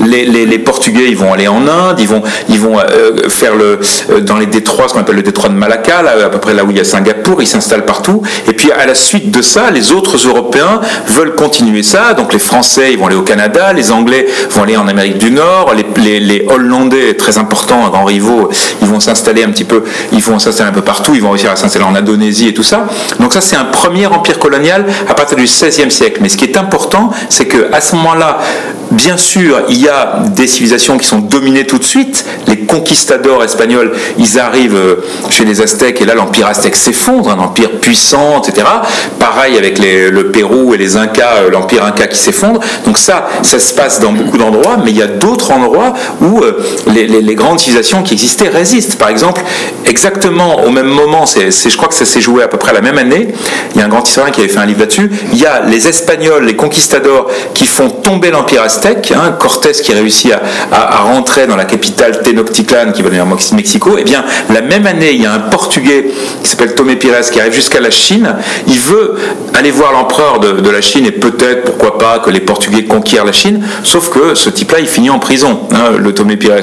Les, 0.07 0.59
Portugais, 0.59 1.09
ils 1.09 1.17
vont 1.17 1.33
aller 1.33 1.49
en 1.49 1.67
Inde. 1.69 1.99
Ils 1.99 2.09
vont, 2.09 2.23
ils 2.49 2.59
vont 2.59 2.79
euh, 2.79 3.29
faire 3.29 3.55
le, 3.55 3.79
dans 4.21 4.37
les 4.37 4.47
détroits, 4.47 4.89
ce 4.89 4.95
qu'on 4.95 5.01
appelle 5.01 5.17
le 5.17 5.23
détroit 5.23 5.49
de 5.49 5.55
Malacca, 5.55 5.99
à 5.99 6.29
peu 6.29 6.39
près 6.39 6.55
là 6.55 6.65
où 6.65 6.71
il 6.71 6.77
y 6.77 6.81
a 6.81 6.85
Singapour. 6.85 7.43
Ils 7.43 7.47
s'installent 7.47 7.85
partout. 7.85 8.23
Et 8.49 8.53
puis 8.53 8.73
à 8.73 8.87
la 8.87 8.95
suite 8.95 9.31
de 9.31 9.43
ça, 9.43 9.71
les 9.71 9.93
autres 9.93 10.17
Européens 10.17 10.81
veulent 11.09 11.35
continuer 11.35 11.83
ça. 11.83 12.15
Donc 12.15 12.33
les 12.33 12.39
Français, 12.39 12.93
ils 12.93 12.99
vont 12.99 13.07
aller 13.07 13.17
au 13.17 13.23
Canada. 13.23 13.73
Les 13.73 13.93
Anglais 13.93 14.27
vont 14.51 14.63
aller 14.63 14.77
en 14.77 14.89
Amérique 14.89 15.19
du 15.19 15.31
Nord. 15.31 15.75
Les, 15.97 16.21
les, 16.21 16.47
Hollandais, 16.49 17.15
très 17.15 17.39
importants, 17.39 17.89
grands 17.89 18.05
rivaux, 18.05 18.51
ils 18.81 18.89
vont 18.89 19.01
s'installer 19.01 19.43
un 19.45 19.51
petit 19.51 19.65
peu. 19.65 19.83
Ils 20.13 20.23
vont 20.23 20.39
s'installer 20.39 20.71
un 20.71 20.75
peu 20.75 20.83
partout. 20.83 21.15
Ils 21.17 21.23
vont 21.23 21.31
réussir 21.31 21.51
à 21.51 21.57
s'installer 21.57 21.87
en 21.87 21.95
Indonésie 21.95 22.49
et 22.49 22.55
tout 22.55 22.63
ça. 22.63 22.87
Donc 23.19 23.33
ça, 23.33 23.41
c'est 23.41 23.57
un 23.57 23.65
premier 23.65 24.07
empire 24.07 24.39
colonial 24.39 24.85
à 25.09 25.15
partir 25.15 25.37
du 25.39 25.45
XVIe 25.45 25.91
siècle. 25.91 26.19
Mais 26.21 26.29
ce 26.29 26.37
qui 26.37 26.45
est 26.45 26.57
important, 26.59 27.11
c'est 27.31 27.49
qu'à 27.49 27.81
ce 27.81 27.97
moment-là, 27.97 28.39
bien 28.91 29.17
sûr, 29.17 29.63
il 29.69 29.81
y 29.81 29.89
a 29.89 30.23
des 30.35 30.47
civilisations 30.47 30.99
qui 30.99 31.07
sont 31.07 31.19
dominées 31.19 31.67
tout 31.67 31.79
de 31.79 31.85
suite. 31.85 32.25
Les 32.47 32.59
conquistadors 32.61 33.43
espagnols, 33.43 33.93
ils 34.19 34.39
arrivent 34.39 34.77
euh, 34.77 34.97
chez 35.31 35.45
les 35.45 35.61
Aztèques 35.61 36.01
et 36.01 36.05
là, 36.05 36.15
l'empire 36.15 36.47
aztèque 36.47 36.77
s'effondre, 36.77 37.31
un 37.31 37.39
empire 37.39 37.71
puissant, 37.81 38.41
etc. 38.41 38.67
Pareil 39.19 39.57
avec 39.57 39.79
le 39.79 40.31
Pérou 40.31 40.75
et 40.75 40.79
les 40.79 40.97
Incas, 40.97 41.37
euh, 41.39 41.51
l'empire 41.51 41.85
Inca 41.85 42.07
qui 42.07 42.19
s'effondre. 42.19 42.61
Donc 42.85 42.99
ça, 42.99 43.29
ça 43.43 43.59
se 43.59 43.75
passe 43.75 44.01
dans 44.01 44.13
beaucoup 44.13 44.39
d'endroits, 44.39 44.77
mais 44.83 44.91
il 44.91 44.97
y 44.97 45.03
a 45.03 45.07
d'autres 45.07 45.51
endroits 45.51 45.93
où 46.21 46.41
euh, 46.43 46.59
les, 46.87 47.35
grandes 47.35 47.61
civilisations 47.61 48.03
qui 48.03 48.15
existaient 48.15 48.49
résistent. 48.49 48.97
Par 48.97 49.09
exemple, 49.09 49.43
exactement 49.85 50.65
au 50.65 50.71
même 50.71 50.87
moment, 50.87 51.25
je 51.27 51.77
crois 51.77 51.89
que 51.89 51.95
ça 51.95 52.07
s'est 52.07 52.21
joué 52.21 52.43
à 52.43 52.49
peu 52.49 52.57
près 52.57 52.73
la 52.73 52.81
même 52.81 52.99
année. 52.99 53.29
Il 53.75 53.81
y 53.81 53.83
a 53.83 53.87
un 53.87 53.89
grand 53.89 54.07
historien 54.07 54.33
qui 54.33 54.41
avait 54.41 54.49
fait 54.49 54.59
un 54.59 54.67
livre 54.67 54.81
là-dessus. 54.81 55.11
Il 55.33 55.39
y 55.39 55.47
a 55.47 55.63
les 55.63 55.89
Espagnols, 55.89 56.45
les 56.45 56.57
conquistadors, 56.57 57.29
qui 57.53 57.65
font 57.65 57.91
tomber 57.91 58.31
l'Empire 58.31 58.63
aztèque. 58.63 58.76
Hein, 58.85 59.37
Cortés 59.39 59.73
qui 59.73 59.93
réussit 59.93 60.33
à, 60.71 61.03
rentrer 61.03 61.47
dans 61.47 61.57
la 61.57 61.65
capitale 61.65 62.23
Tenochtitlan, 62.23 62.93
qui 62.93 63.03
va 63.03 63.09
devenir 63.09 63.27
Mexico. 63.55 63.97
Et 63.97 64.03
eh 64.03 64.05
bien, 64.05 64.25
la 64.53 64.61
même 64.61 64.87
année, 64.87 65.13
il 65.13 65.23
y 65.23 65.27
a 65.27 65.33
un 65.33 65.39
Portugais 65.39 66.07
qui 66.43 66.51
s'appelle 66.51 66.75
Tomé 66.75 66.97
Pires, 66.97 67.21
qui 67.31 67.41
arrive 67.41 67.53
jusqu'à 67.53 67.81
la 67.81 67.91
Chine. 67.91 68.35
Il 68.67 68.79
veut 68.79 69.15
aller 69.55 69.71
voir 69.71 69.93
l'empereur 69.93 70.41
de, 70.41 70.71
la 70.71 70.81
Chine 70.81 71.07
et 71.07 71.11
peut-être, 71.11 71.65
pourquoi 71.65 71.99
pas, 71.99 72.19
que 72.19 72.31
les 72.31 72.41
Portugais 72.41 72.85
conquièrent 72.85 73.25
la 73.25 73.33
Chine. 73.33 73.65
Sauf 73.83 74.11
que 74.11 74.35
ce 74.35 74.51
type-là, 74.51 74.79
il 74.81 74.89
finit 74.89 75.11
en 75.11 75.19
prison, 75.19 75.61
hein, 75.73 75.93
le 75.99 76.13
Tomé 76.13 76.37
Pires. 76.37 76.55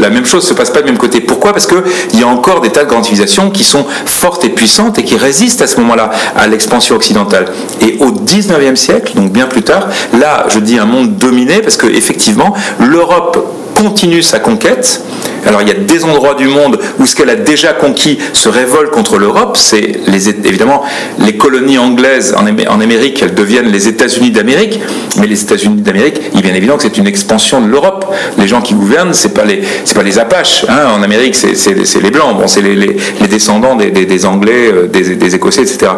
La, 0.00 0.10
même 0.10 0.26
chose 0.26 0.44
se 0.44 0.54
passe 0.54 0.70
pas 0.70 0.80
du 0.80 0.86
même 0.86 0.98
côté. 0.98 1.20
Pourquoi? 1.20 1.52
Parce 1.52 1.66
qu'il 1.66 2.20
y 2.20 2.22
a 2.22 2.28
encore 2.28 2.60
des 2.60 2.70
tas 2.70 2.84
de 2.84 2.88
grandes 2.88 3.04
civilisations 3.04 3.50
qui 3.50 3.64
sont 3.64 3.84
fortes 4.06 4.44
et 4.44 4.50
puissantes 4.50 4.98
et 4.98 5.04
qui 5.04 5.16
résistent 5.16 5.62
à 5.62 5.66
ce 5.66 5.80
moment-là 5.80 6.10
à 6.36 6.46
l'expansion 6.46 6.96
occidentale. 6.96 7.46
Et 7.80 7.96
au 8.00 8.10
19e 8.10 8.76
siècle, 8.76 9.14
donc 9.14 9.32
bien 9.32 9.46
plus 9.46 9.62
tard, 9.62 9.88
là, 10.18 10.46
je 10.48 10.60
dis 10.60 10.78
un 10.78 10.84
monde 10.84 11.16
dominé 11.16 11.37
parce 11.46 11.76
que 11.76 11.86
effectivement, 11.86 12.54
l'Europe 12.80 13.38
continue 13.74 14.22
sa 14.22 14.38
conquête. 14.38 15.02
Alors 15.46 15.62
il 15.62 15.68
y 15.68 15.70
a 15.70 15.74
des 15.74 16.04
endroits 16.04 16.34
du 16.34 16.46
monde 16.46 16.78
où 16.98 17.06
ce 17.06 17.14
qu'elle 17.14 17.30
a 17.30 17.36
déjà 17.36 17.72
conquis 17.72 18.18
se 18.32 18.48
révolte 18.48 18.90
contre 18.90 19.18
l'Europe. 19.18 19.56
C'est 19.56 20.00
évidemment 20.44 20.82
les 21.18 21.36
colonies 21.36 21.78
anglaises 21.78 22.34
en, 22.36 22.80
Amérique, 22.80 23.22
elles 23.22 23.34
deviennent 23.34 23.70
les 23.70 23.88
États-Unis 23.88 24.30
d'Amérique. 24.30 24.80
Mais 25.18 25.26
les 25.26 25.40
États-Unis 25.42 25.82
d'Amérique, 25.82 26.20
il 26.32 26.40
est 26.40 26.42
bien 26.42 26.54
évident 26.54 26.76
que 26.76 26.82
c'est 26.82 26.96
une 26.98 27.06
expansion 27.06 27.60
de 27.60 27.68
l'Europe. 27.68 28.12
Les 28.38 28.46
gens 28.46 28.60
qui 28.60 28.74
gouvernent, 28.74 29.14
c'est 29.14 29.34
pas 29.34 29.44
les, 29.44 29.62
pas 29.94 30.02
les 30.02 30.18
Apaches. 30.18 30.64
Hein. 30.68 30.86
En 30.96 31.02
Amérique, 31.02 31.34
c'est, 31.34 32.00
les 32.02 32.10
blancs. 32.10 32.36
C'est 32.46 32.62
les, 32.62 32.96
descendants 33.28 33.76
des, 33.76 34.26
Anglais, 34.26 34.72
euh, 34.72 34.86
des, 34.86 35.34
Écossais, 35.34 35.62
etc. 35.62 35.92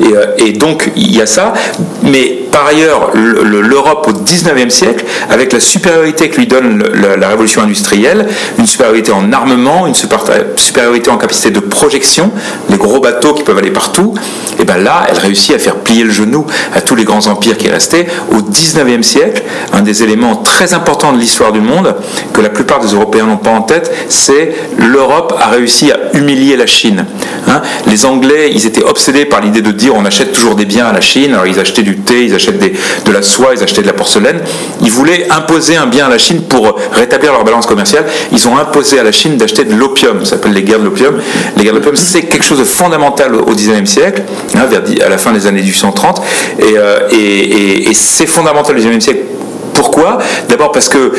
Et, 0.00 0.04
euh, 0.14 0.26
et 0.38 0.52
donc 0.52 0.90
il 0.96 1.14
y 1.14 1.20
a 1.20 1.26
ça. 1.26 1.52
Mais 2.02 2.38
par 2.50 2.66
ailleurs, 2.66 3.10
l'Europe 3.14 4.08
au 4.08 4.12
19e 4.12 4.70
siècle, 4.70 5.04
avec 5.30 5.52
la 5.52 5.60
supériorité 5.60 6.28
que 6.28 6.38
lui 6.38 6.46
donne 6.46 6.82
la, 6.94 7.28
révolution 7.28 7.62
industrielle, 7.62 8.26
supériorité 8.78 9.10
en 9.10 9.32
armement, 9.32 9.88
une 9.88 9.94
supériorité 9.96 11.10
en 11.10 11.18
capacité 11.18 11.50
de 11.50 11.58
projection, 11.58 12.30
les 12.70 12.76
gros 12.76 13.00
bateaux 13.00 13.34
qui 13.34 13.42
peuvent 13.42 13.58
aller 13.58 13.72
partout, 13.72 14.14
et 14.60 14.64
bien 14.64 14.76
là, 14.76 15.04
elle 15.10 15.18
réussit 15.18 15.56
à 15.56 15.58
faire 15.58 15.74
plier 15.74 16.04
le 16.04 16.12
genou 16.12 16.46
à 16.72 16.80
tous 16.80 16.94
les 16.94 17.02
grands 17.02 17.26
empires 17.26 17.56
qui 17.56 17.68
restaient. 17.68 18.06
Au 18.30 18.40
19e 18.40 19.02
siècle, 19.02 19.42
un 19.72 19.82
des 19.82 20.04
éléments 20.04 20.36
très 20.36 20.74
importants 20.74 21.12
de 21.12 21.18
l'histoire 21.18 21.50
du 21.50 21.60
monde, 21.60 21.96
que 22.32 22.40
la 22.40 22.50
plupart 22.50 22.78
des 22.78 22.92
Européens 22.94 23.26
n'ont 23.26 23.36
pas 23.36 23.50
en 23.50 23.62
tête, 23.62 23.92
c'est 24.08 24.54
l'Europe 24.78 25.34
a 25.36 25.48
réussi 25.48 25.90
à 25.90 25.98
humilier 26.16 26.56
la 26.56 26.66
Chine. 26.66 27.04
Hein. 27.48 27.62
les 27.86 28.04
Anglais, 28.06 28.52
ils 28.54 28.66
étaient 28.66 28.84
obsédés 28.84 29.24
par 29.24 29.40
l'idée 29.40 29.62
de 29.62 29.72
dire 29.72 29.94
on 29.96 30.04
achète 30.04 30.32
toujours 30.32 30.54
des 30.54 30.66
biens 30.66 30.86
à 30.86 30.92
la 30.92 31.00
Chine, 31.00 31.32
alors 31.32 31.46
ils 31.46 31.58
achetaient 31.58 31.82
du 31.82 31.96
thé, 31.96 32.26
ils 32.26 32.34
achètent 32.34 32.60
de 32.60 33.10
la 33.10 33.22
soie, 33.22 33.54
ils 33.56 33.62
achetaient 33.62 33.82
de 33.82 33.88
la 33.88 33.92
porcelaine. 33.92 34.40
Ils 34.82 34.90
voulaient 34.90 35.26
imposer 35.30 35.76
un 35.76 35.86
bien 35.86 36.06
à 36.06 36.10
la 36.10 36.18
Chine 36.18 36.42
pour 36.42 36.78
rétablir 36.92 37.32
leur 37.32 37.42
balance 37.42 37.66
commerciale. 37.66 38.04
Ils 38.30 38.46
ont 38.48 38.56
imposé 38.68 38.98
à 38.98 39.02
la 39.02 39.12
Chine 39.12 39.36
d'acheter 39.36 39.64
de 39.64 39.74
l'opium, 39.74 40.24
ça 40.24 40.30
s'appelle 40.30 40.52
les 40.52 40.62
guerres 40.62 40.80
de 40.80 40.84
l'opium. 40.84 41.16
Les 41.56 41.64
guerres 41.64 41.72
de 41.72 41.78
l'opium, 41.78 41.96
c'est 41.96 42.22
quelque 42.22 42.44
chose 42.44 42.58
de 42.58 42.64
fondamental 42.64 43.34
au 43.34 43.54
19e 43.54 43.86
siècle, 43.86 44.22
hein, 44.54 44.66
vers, 44.66 44.82
à 45.04 45.08
la 45.08 45.18
fin 45.18 45.32
des 45.32 45.46
années 45.46 45.62
1830, 45.62 46.20
euh, 46.60 47.08
et, 47.10 47.88
et, 47.88 47.94
c'est 47.94 48.26
fondamental 48.26 48.76
au 48.76 48.80
19e 48.80 49.00
siècle. 49.00 49.20
Pourquoi? 49.72 50.18
D'abord 50.48 50.72
parce 50.72 50.88
que 50.88 51.12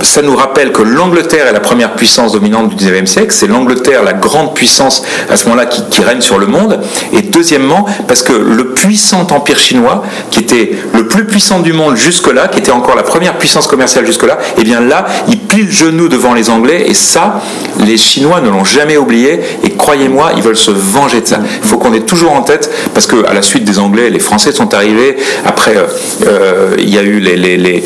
ça 0.00 0.22
nous 0.22 0.34
rappelle 0.34 0.72
que 0.72 0.82
l'Angleterre 0.82 1.46
est 1.46 1.52
la 1.52 1.60
première 1.60 1.94
puissance 1.94 2.32
dominante 2.32 2.74
du 2.74 2.84
19e 2.84 3.06
siècle, 3.06 3.32
c'est 3.32 3.46
l'Angleterre, 3.46 4.02
la 4.02 4.12
grande 4.12 4.54
puissance 4.54 5.02
à 5.28 5.36
ce 5.36 5.44
moment-là 5.48 5.66
qui, 5.66 6.02
règne 6.02 6.20
sur 6.20 6.38
le 6.38 6.46
monde, 6.46 6.80
et 7.12 7.22
deuxièmement, 7.22 7.86
parce 8.08 8.22
que 8.22 8.32
le 8.32 8.70
puissant 8.70 9.26
empire 9.30 9.58
chinois, 9.58 10.02
qui 10.30 10.40
était 10.40 10.72
le 10.94 11.06
plus 11.06 11.26
puissant 11.26 11.60
du 11.60 11.72
monde 11.72 11.96
jusque-là, 11.96 12.48
qui 12.48 12.58
était 12.58 12.72
encore 12.72 12.96
la 12.96 13.04
première 13.04 13.38
puissance 13.38 13.68
commerciale 13.68 14.04
jusque-là, 14.04 14.38
et 14.56 14.60
eh 14.60 14.64
bien 14.64 14.80
là, 14.80 15.04
il 15.28 15.38
plie 15.38 15.62
le 15.62 15.70
genou 15.70 16.08
devant 16.08 16.34
les 16.34 16.50
Anglais, 16.50 16.86
et 16.88 16.94
ça, 16.94 17.40
les 17.86 17.96
Chinois 17.96 18.40
ne 18.40 18.50
l'ont 18.50 18.64
jamais 18.64 18.96
oublié, 18.96 19.40
et 19.62 19.70
croyez-moi, 19.70 20.32
ils 20.36 20.42
veulent 20.42 20.56
se 20.56 20.72
venger 20.72 21.20
de 21.20 21.26
ça. 21.26 21.38
Il 21.62 21.66
faut 21.66 21.78
qu'on 21.78 21.92
ait 21.94 22.00
toujours 22.00 22.32
en 22.32 22.42
tête, 22.42 22.68
parce 22.94 23.06
que 23.06 23.24
à 23.26 23.34
la 23.34 23.42
suite 23.42 23.64
des 23.64 23.78
Anglais, 23.78 24.10
les 24.10 24.18
Français 24.18 24.52
sont 24.52 24.74
arrivés, 24.74 25.16
après, 25.44 25.76
euh, 25.76 25.86
euh, 26.26 26.76
il 26.78 26.90
y 26.92 26.98
a 26.98 27.02
eu 27.02 27.20
les, 27.20 27.36
les, 27.36 27.56
les, 27.56 27.82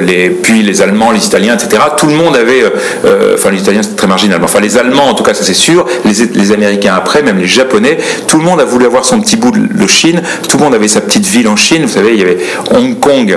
les, 0.00 0.30
puis 0.30 0.62
les 0.62 0.82
Allemands, 0.82 1.10
les 1.10 1.20
Italiens, 1.28 1.54
etc. 1.54 1.82
Tout 1.96 2.06
le 2.06 2.14
monde 2.14 2.36
avait, 2.36 2.62
euh, 2.62 2.70
euh, 3.04 3.34
enfin 3.34 3.50
les 3.50 3.60
Italiens 3.60 3.82
c'était 3.82 3.96
très 3.96 4.06
marginal, 4.06 4.40
enfin 4.42 4.60
les 4.60 4.76
Allemands 4.76 5.08
en 5.08 5.14
tout 5.14 5.22
cas 5.22 5.34
ça 5.34 5.44
c'est 5.44 5.54
sûr, 5.54 5.86
les, 6.04 6.52
Américains 6.52 6.94
après, 6.94 7.22
même 7.22 7.38
les 7.38 7.46
Japonais, 7.46 7.98
tout 8.26 8.38
le 8.38 8.44
monde 8.44 8.60
a 8.60 8.64
voulu 8.64 8.86
avoir 8.86 9.04
son 9.04 9.20
petit 9.20 9.36
bout 9.36 9.50
de, 9.50 9.86
Chine, 9.86 10.20
tout 10.48 10.58
le 10.58 10.64
monde 10.64 10.74
avait 10.74 10.88
sa 10.88 11.00
petite 11.00 11.26
ville 11.26 11.48
en 11.48 11.56
Chine, 11.56 11.82
vous 11.82 11.92
savez, 11.92 12.12
il 12.14 12.18
y 12.18 12.22
avait 12.22 12.38
Hong 12.74 12.98
Kong, 12.98 13.36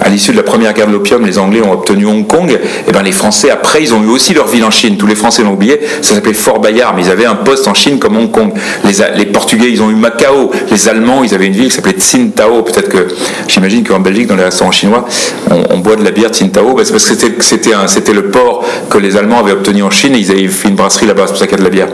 à 0.00 0.08
l'issue 0.08 0.32
de 0.32 0.36
la 0.36 0.42
première 0.42 0.72
guerre 0.72 0.86
de 0.86 0.92
l'opium, 0.92 1.24
les 1.24 1.38
Anglais 1.38 1.60
ont 1.62 1.72
obtenu 1.72 2.06
Hong 2.06 2.26
Kong, 2.26 2.58
et 2.86 2.92
bien 2.92 3.02
les 3.02 3.12
Français 3.12 3.50
après 3.50 3.82
ils 3.82 3.94
ont 3.94 4.02
eu 4.02 4.08
aussi 4.08 4.34
leur 4.34 4.46
ville 4.46 4.64
en 4.64 4.70
Chine, 4.70 4.96
tous 4.96 5.06
les 5.06 5.14
Français 5.14 5.42
l'ont 5.42 5.52
oublié, 5.52 5.80
ça 6.02 6.14
s'appelait 6.14 6.34
Fort 6.34 6.60
Bayard, 6.60 6.94
mais 6.96 7.02
ils 7.02 7.10
avaient 7.10 7.26
un 7.26 7.34
poste 7.34 7.66
en 7.68 7.74
Chine 7.74 7.98
comme 7.98 8.16
Hong 8.16 8.30
Kong. 8.30 8.52
Les, 8.84 9.26
Portugais 9.26 9.70
ils 9.70 9.82
ont 9.82 9.90
eu 9.90 9.94
Macao, 9.94 10.50
les 10.70 10.88
Allemands 10.88 11.24
ils 11.24 11.34
avaient 11.34 11.46
une 11.46 11.52
ville 11.52 11.68
qui 11.68 11.76
s'appelait 11.76 11.98
Tsingtao, 11.98 12.62
peut-être 12.62 12.88
que 12.88 13.08
j'imagine 13.48 13.84
qu'en 13.84 14.00
Belgique 14.00 14.26
dans 14.26 14.36
les 14.36 14.44
restaurants 14.44 14.72
chinois 14.72 15.06
on, 15.50 15.78
boit 15.78 15.96
de 15.96 16.04
la 16.04 16.10
bière 16.10 16.30
Tsingtao, 16.30 16.74
parce 16.74 16.90
que 16.90 16.98
c'était 16.98 17.31
c'était 17.40 18.12
le 18.12 18.30
port 18.30 18.64
que 18.90 18.98
les 18.98 19.16
Allemands 19.16 19.40
avaient 19.40 19.52
obtenu 19.52 19.82
en 19.82 19.90
Chine 19.90 20.14
ils 20.16 20.30
avaient 20.30 20.48
fait 20.48 20.68
une 20.68 20.74
brasserie 20.74 21.06
là-bas, 21.06 21.24
c'est 21.26 21.32
pour 21.32 21.38
ça 21.38 21.46
qu'il 21.46 21.58
y 21.58 21.60
a 21.60 21.64
de 21.64 21.68
la 21.68 21.70
bière. 21.70 21.88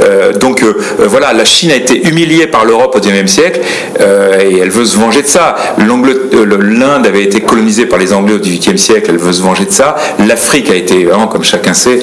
Euh, 0.00 0.32
donc 0.32 0.62
euh, 0.62 0.74
euh, 1.00 1.06
voilà, 1.08 1.32
la 1.32 1.44
Chine 1.44 1.70
a 1.70 1.76
été 1.76 2.08
humiliée 2.08 2.46
par 2.46 2.64
l'Europe 2.64 2.94
au 2.96 3.00
XIXe 3.00 3.30
siècle 3.30 3.60
et 4.00 4.58
elle 4.58 4.70
veut 4.70 4.84
se 4.84 4.98
venger 4.98 5.22
de 5.22 5.26
ça. 5.26 5.56
L'Inde 5.78 7.06
avait 7.06 7.24
été 7.24 7.40
colonisée 7.40 7.86
par 7.86 7.98
les 7.98 8.12
Anglais 8.12 8.34
au 8.34 8.38
XVIIIe 8.38 8.78
siècle, 8.78 9.10
elle 9.10 9.18
veut 9.18 9.32
se 9.32 9.42
venger 9.42 9.64
de 9.64 9.70
ça. 9.70 9.96
L'Afrique 10.26 10.70
a 10.70 10.74
été, 10.74 11.08
comme 11.30 11.44
chacun 11.44 11.74
sait, 11.74 12.00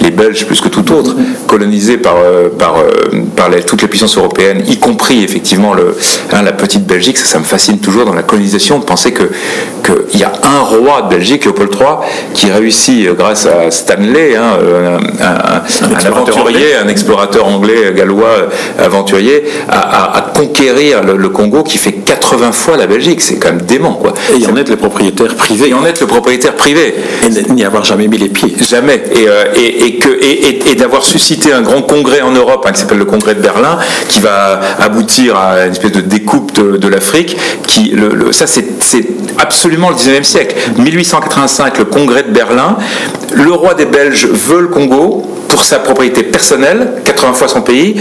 les 0.00 0.10
Belges 0.10 0.46
plus 0.46 0.60
que 0.60 0.68
tout 0.68 0.90
autre, 0.92 1.14
colonisée 1.46 1.98
par, 1.98 2.16
toutes 3.66 3.82
les 3.82 3.88
puissances 3.88 4.16
européennes, 4.16 4.62
y 4.66 4.78
compris 4.78 5.22
effectivement 5.24 5.74
hein, 6.32 6.42
la 6.42 6.52
petite 6.52 6.86
Belgique. 6.86 7.18
Ça, 7.18 7.24
ça 7.24 7.38
me 7.38 7.44
fascine 7.44 7.78
toujours 7.78 8.04
dans 8.04 8.14
la 8.14 8.22
colonisation 8.22 8.78
de 8.78 8.84
penser 8.84 9.12
qu'il 9.12 10.20
y 10.20 10.24
a 10.24 10.32
un 10.42 10.60
roi 10.60 11.02
de 11.02 11.14
Belgique, 11.16 11.44
Léopold 11.44 11.74
III, 11.74 11.86
qui 12.34 12.50
réussit, 12.50 13.06
euh, 13.06 13.14
grâce 13.14 13.46
à 13.46 13.70
Stanley, 13.70 14.36
hein, 14.36 14.58
euh, 14.62 14.98
un, 15.20 16.06
aventurier, 16.06 16.76
un 16.82 16.88
explorateur 16.88 17.46
anglais, 17.46 17.92
gallois, 17.94 18.26
euh, 18.26 18.84
aventurier, 18.84 19.44
à, 19.68 20.32
conquérir 20.36 21.02
le, 21.02 21.28
Congo 21.28 21.62
qui 21.62 21.78
fait 21.78 21.92
80 21.92 22.52
fois 22.52 22.76
la 22.76 22.86
Belgique. 22.86 23.20
C'est 23.20 23.36
quand 23.38 23.48
même 23.48 23.62
dément. 23.62 23.94
Quoi. 23.94 24.12
Et 24.38 24.46
en 24.46 24.56
être 24.56 24.70
le 24.70 24.76
propriétaire 24.76 25.34
privé. 25.36 25.68
Et 25.68 25.74
en 25.74 25.84
être 25.84 26.00
le 26.00 26.06
propriétaire 26.06 26.54
privé. 26.54 26.94
Et 27.24 27.52
n'y 27.52 27.64
avoir 27.64 27.84
jamais 27.84 28.08
mis 28.08 28.18
les 28.18 28.28
pieds. 28.28 28.54
Jamais. 28.60 29.02
Et, 29.14 29.86
et, 29.86 29.98
que, 29.98 30.10
et, 30.22 30.74
d'avoir 30.74 31.04
suscité 31.04 31.52
un 31.52 31.62
grand 31.62 31.82
congrès 31.82 32.22
en 32.22 32.32
Europe, 32.32 32.64
hein, 32.66 32.72
qui 32.72 32.80
s'appelle 32.80 32.98
le 32.98 33.04
congrès 33.04 33.34
de 33.34 33.40
Berlin, 33.40 33.78
qui 34.08 34.20
va 34.20 34.60
aboutir 34.78 35.36
à 35.36 35.66
une 35.66 35.72
espèce 35.72 35.92
de 35.92 36.00
découpe 36.00 36.52
de, 36.52 36.88
l'Afrique. 36.88 37.36
Qui, 37.66 37.90
le, 37.90 38.32
ça, 38.32 38.46
c'est 38.46 38.64
absolument 39.38 39.90
le 39.90 39.96
19e 39.96 40.22
siècle. 40.22 40.54
1885, 40.78 41.78
le 41.78 41.84
congrès 41.84 42.11
de 42.20 42.32
Berlin. 42.32 42.76
Le 43.32 43.52
roi 43.52 43.74
des 43.74 43.86
Belges 43.86 44.26
veut 44.26 44.60
le 44.60 44.68
Congo 44.68 45.22
pour 45.48 45.62
sa 45.62 45.78
propriété 45.78 46.22
personnelle, 46.22 47.02
80 47.04 47.32
fois 47.32 47.48
son 47.48 47.62
pays, 47.62 48.00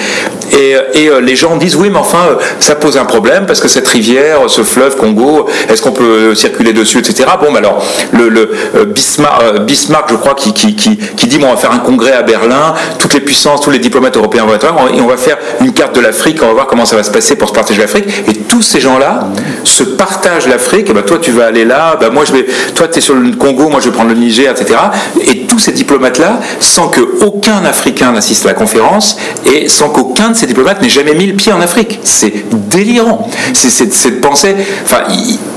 et, 0.51 1.09
euh, 1.09 1.21
les 1.21 1.35
gens 1.35 1.55
disent 1.55 1.75
oui, 1.75 1.89
mais 1.89 1.97
enfin, 1.97 2.25
euh, 2.29 2.35
ça 2.59 2.75
pose 2.75 2.97
un 2.97 3.05
problème 3.05 3.45
parce 3.45 3.59
que 3.59 3.67
cette 3.67 3.87
rivière, 3.87 4.39
ce 4.47 4.63
fleuve 4.63 4.95
Congo, 4.95 5.47
est-ce 5.69 5.81
qu'on 5.81 5.91
peut 5.91 6.35
circuler 6.35 6.73
dessus, 6.73 6.99
etc. 6.99 7.29
Bon, 7.39 7.55
alors, 7.55 7.83
le, 8.11 8.51
euh, 8.75 8.85
Bismarck, 8.85 10.09
je 10.09 10.15
crois, 10.15 10.35
qui, 10.35 10.51
dit 10.51 11.37
bon, 11.37 11.47
on 11.47 11.51
va 11.51 11.57
faire 11.57 11.71
un 11.71 11.79
congrès 11.79 12.13
à 12.13 12.23
Berlin, 12.23 12.73
toutes 12.99 13.13
les 13.13 13.21
puissances, 13.21 13.61
tous 13.61 13.71
les 13.71 13.79
diplomates 13.79 14.17
européens 14.17 14.45
vont 14.45 14.55
être 14.55 14.63
là, 14.63 14.73
et 14.93 15.01
on 15.01 15.07
va 15.07 15.17
faire 15.17 15.37
une 15.61 15.73
carte 15.73 15.95
de 15.95 16.01
l'Afrique, 16.01 16.39
on 16.43 16.47
va 16.47 16.53
voir 16.53 16.67
comment 16.67 16.85
ça 16.85 16.95
va 16.95 17.03
se 17.03 17.11
passer 17.11 17.35
pour 17.35 17.47
se 17.47 17.53
partager 17.53 17.81
l'Afrique, 17.81 18.05
et 18.27 18.33
tous 18.33 18.61
ces 18.61 18.79
gens-là 18.79 19.27
se 19.63 19.83
partagent 19.83 20.47
l'Afrique, 20.47 20.89
et 20.89 20.93
ben 20.93 21.03
toi 21.03 21.17
tu 21.21 21.31
vas 21.31 21.45
aller 21.45 21.65
là, 21.65 21.97
ben 21.99 22.09
moi 22.09 22.25
je 22.25 22.33
vais, 22.33 22.45
toi 22.75 22.87
tu 22.87 22.97
es 22.97 23.01
sur 23.01 23.15
le 23.15 23.31
Congo, 23.31 23.69
moi 23.69 23.79
je 23.79 23.85
vais 23.85 23.91
prendre 23.95 24.09
le 24.09 24.15
Niger, 24.15 24.51
etc. 24.51 24.79
Et 25.21 25.40
tous 25.51 25.59
ces 25.59 25.73
diplomates-là, 25.73 26.39
sans 26.61 26.87
que 26.87 27.01
aucun 27.25 27.65
Africain 27.65 28.13
n'assiste 28.13 28.45
à 28.45 28.49
la 28.49 28.53
conférence 28.53 29.17
et 29.51 29.67
sans 29.67 29.89
qu'aucun 29.89 30.29
de 30.29 30.37
ces 30.37 30.45
diplomates 30.45 30.81
n'ait 30.81 30.89
jamais 30.89 31.13
mis 31.13 31.27
le 31.27 31.33
pied 31.33 31.51
en 31.51 31.59
Afrique. 31.59 31.99
C'est 32.05 32.49
délirant. 32.69 33.29
C'est 33.53 34.11
de 34.11 34.19
penser. 34.21 34.55
Enfin, 34.85 35.03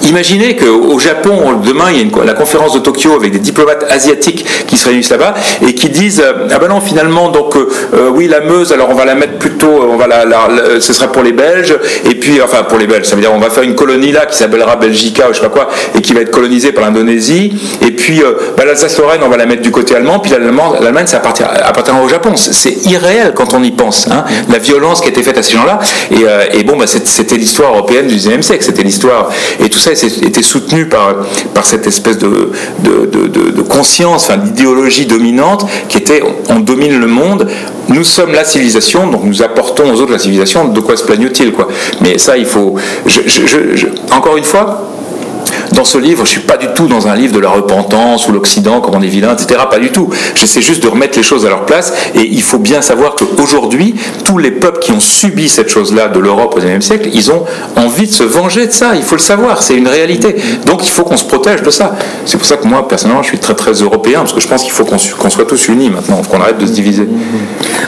imaginez 0.02 0.56
qu'au 0.56 0.98
Japon, 0.98 1.60
demain, 1.64 1.86
il 1.90 1.96
y 1.96 2.00
a 2.00 2.02
une, 2.02 2.26
la 2.26 2.34
conférence 2.34 2.72
de 2.72 2.80
Tokyo 2.80 3.12
avec 3.14 3.30
des 3.30 3.38
diplomates 3.38 3.86
asiatiques 3.88 4.44
qui 4.66 4.76
se 4.76 4.88
réunissent 4.88 5.10
là-bas 5.10 5.34
et 5.66 5.74
qui 5.74 5.88
disent 5.90 6.20
euh, 6.24 6.48
Ah 6.50 6.58
ben 6.58 6.68
non, 6.68 6.80
finalement, 6.80 7.28
donc, 7.28 7.56
euh, 7.56 7.68
euh, 7.94 8.10
oui, 8.12 8.26
la 8.26 8.40
Meuse, 8.40 8.72
alors 8.72 8.88
on 8.90 8.94
va 8.94 9.04
la 9.04 9.14
mettre 9.14 9.38
plutôt, 9.38 9.88
on 9.88 9.96
va 9.96 10.08
la, 10.08 10.24
ce 10.80 10.92
sera 10.92 11.12
pour 11.12 11.22
les 11.22 11.32
Belges, 11.32 11.76
et 12.10 12.16
puis, 12.16 12.42
enfin, 12.42 12.64
pour 12.64 12.78
les 12.78 12.86
Belges, 12.86 13.06
ça 13.06 13.14
veut 13.14 13.22
dire 13.22 13.32
on 13.32 13.38
va 13.38 13.50
faire 13.50 13.62
une 13.62 13.76
colonie 13.76 14.10
là 14.10 14.26
qui 14.26 14.36
s'appellera 14.36 14.74
Belgica 14.76 15.28
ou 15.28 15.32
je 15.32 15.38
sais 15.38 15.44
pas 15.44 15.50
quoi, 15.50 15.68
et 15.94 16.00
qui 16.00 16.12
va 16.14 16.20
être 16.20 16.32
colonisée 16.32 16.72
par 16.72 16.84
l'Indonésie, 16.84 17.52
et 17.80 17.92
puis 17.92 18.22
ben, 18.56 18.64
l'Alsace-Lorraine, 18.64 19.20
on 19.24 19.28
va 19.28 19.36
la 19.36 19.46
mettre 19.46 19.62
du 19.62 19.70
côté 19.70 19.83
allemand, 19.92 20.18
puis 20.18 20.32
l'Allemagne, 20.32 21.06
ça 21.06 21.18
appartiendra 21.18 22.02
au 22.02 22.08
Japon. 22.08 22.32
C'est 22.36 22.86
irréel 22.86 23.32
quand 23.34 23.54
on 23.54 23.62
y 23.62 23.70
pense, 23.70 24.08
hein, 24.10 24.24
la 24.50 24.58
violence 24.58 25.00
qui 25.00 25.08
a 25.08 25.10
été 25.10 25.22
faite 25.22 25.38
à 25.38 25.42
ces 25.42 25.54
gens-là. 25.54 25.78
Et, 26.10 26.24
euh, 26.24 26.62
bon, 26.64 26.76
bah, 26.76 26.86
c'était 26.86 27.36
l'histoire 27.36 27.72
européenne 27.72 28.06
du 28.06 28.16
XIXe 28.16 28.44
siècle, 28.44 28.64
c'était 28.64 28.82
l'histoire. 28.82 29.28
Et 29.60 29.68
tout 29.68 29.78
ça 29.78 29.92
était 29.92 30.42
soutenu 30.42 30.86
par, 30.86 31.16
par 31.52 31.64
cette 31.64 31.86
espèce 31.86 32.18
de, 32.18 32.50
de, 32.82 33.62
conscience, 33.62 34.30
d'idéologie 34.30 35.06
dominante 35.06 35.66
qui 35.88 35.98
était 35.98 36.22
on 36.48 36.60
domine 36.60 36.98
le 36.98 37.06
monde, 37.06 37.48
nous 37.88 38.04
sommes 38.04 38.32
la 38.32 38.44
civilisation, 38.44 39.08
donc 39.08 39.24
nous 39.24 39.42
apportons 39.42 39.92
aux 39.92 40.00
autres 40.00 40.12
la 40.12 40.18
civilisation, 40.18 40.68
de 40.68 40.80
quoi 40.80 40.96
se 40.96 41.04
plaignent-ils 41.04 41.52
quoi? 41.52 41.68
Mais 42.00 42.18
ça, 42.18 42.36
il 42.36 42.46
faut. 42.46 42.76
encore 44.10 44.36
une 44.36 44.44
fois, 44.44 44.88
dans 45.74 45.84
ce 45.84 45.98
livre, 45.98 46.24
je 46.24 46.30
suis 46.30 46.40
pas 46.40 46.56
du 46.56 46.66
tout 46.74 46.86
dans 46.86 47.08
un 47.08 47.14
livre 47.14 47.34
de 47.34 47.40
la 47.40 47.50
repentance 47.50 48.28
ou 48.28 48.32
l'Occident, 48.32 48.80
comme 48.80 48.94
on 48.94 49.02
est 49.02 49.08
vilain, 49.08 49.34
etc. 49.34 49.60
Pas 49.70 49.78
du 49.78 49.90
tout. 49.90 50.08
J'essaie 50.34 50.62
juste 50.62 50.82
de 50.82 50.88
remettre 50.88 51.18
les 51.18 51.24
choses 51.24 51.44
à 51.44 51.48
leur 51.48 51.66
place. 51.66 51.92
Et 52.14 52.22
il 52.22 52.42
faut 52.42 52.58
bien 52.58 52.80
savoir 52.80 53.14
qu'aujourd'hui, 53.14 53.94
tous 54.24 54.38
les 54.38 54.50
peuples 54.50 54.80
qui 54.80 54.92
ont 54.92 55.00
subi 55.00 55.48
cette 55.48 55.68
chose-là 55.68 56.08
de 56.08 56.18
l'Europe 56.18 56.54
au 56.56 56.60
XIXe 56.60 56.84
siècle, 56.84 57.10
ils 57.12 57.30
ont 57.30 57.44
envie 57.76 58.06
de 58.06 58.12
se 58.12 58.22
venger 58.22 58.66
de 58.66 58.72
ça. 58.72 58.94
Il 58.94 59.02
faut 59.02 59.16
le 59.16 59.20
savoir. 59.20 59.62
C'est 59.62 59.74
une 59.74 59.88
réalité. 59.88 60.36
Donc 60.66 60.84
il 60.84 60.90
faut 60.90 61.04
qu'on 61.04 61.16
se 61.16 61.24
protège 61.24 61.62
de 61.62 61.70
ça. 61.70 61.94
C'est 62.24 62.38
pour 62.38 62.46
ça 62.46 62.56
que 62.56 62.66
moi, 62.66 62.86
personnellement, 62.88 63.22
je 63.22 63.28
suis 63.28 63.38
très 63.38 63.54
très 63.54 63.72
européen 63.72 64.20
parce 64.20 64.32
que 64.32 64.40
je 64.40 64.48
pense 64.48 64.62
qu'il 64.62 64.72
faut 64.72 64.84
qu'on 64.84 65.30
soit 65.30 65.46
tous 65.46 65.68
unis 65.68 65.90
maintenant, 65.90 66.22
qu'on 66.22 66.40
arrête 66.40 66.58
de 66.58 66.66
se 66.66 66.72
diviser. 66.72 67.08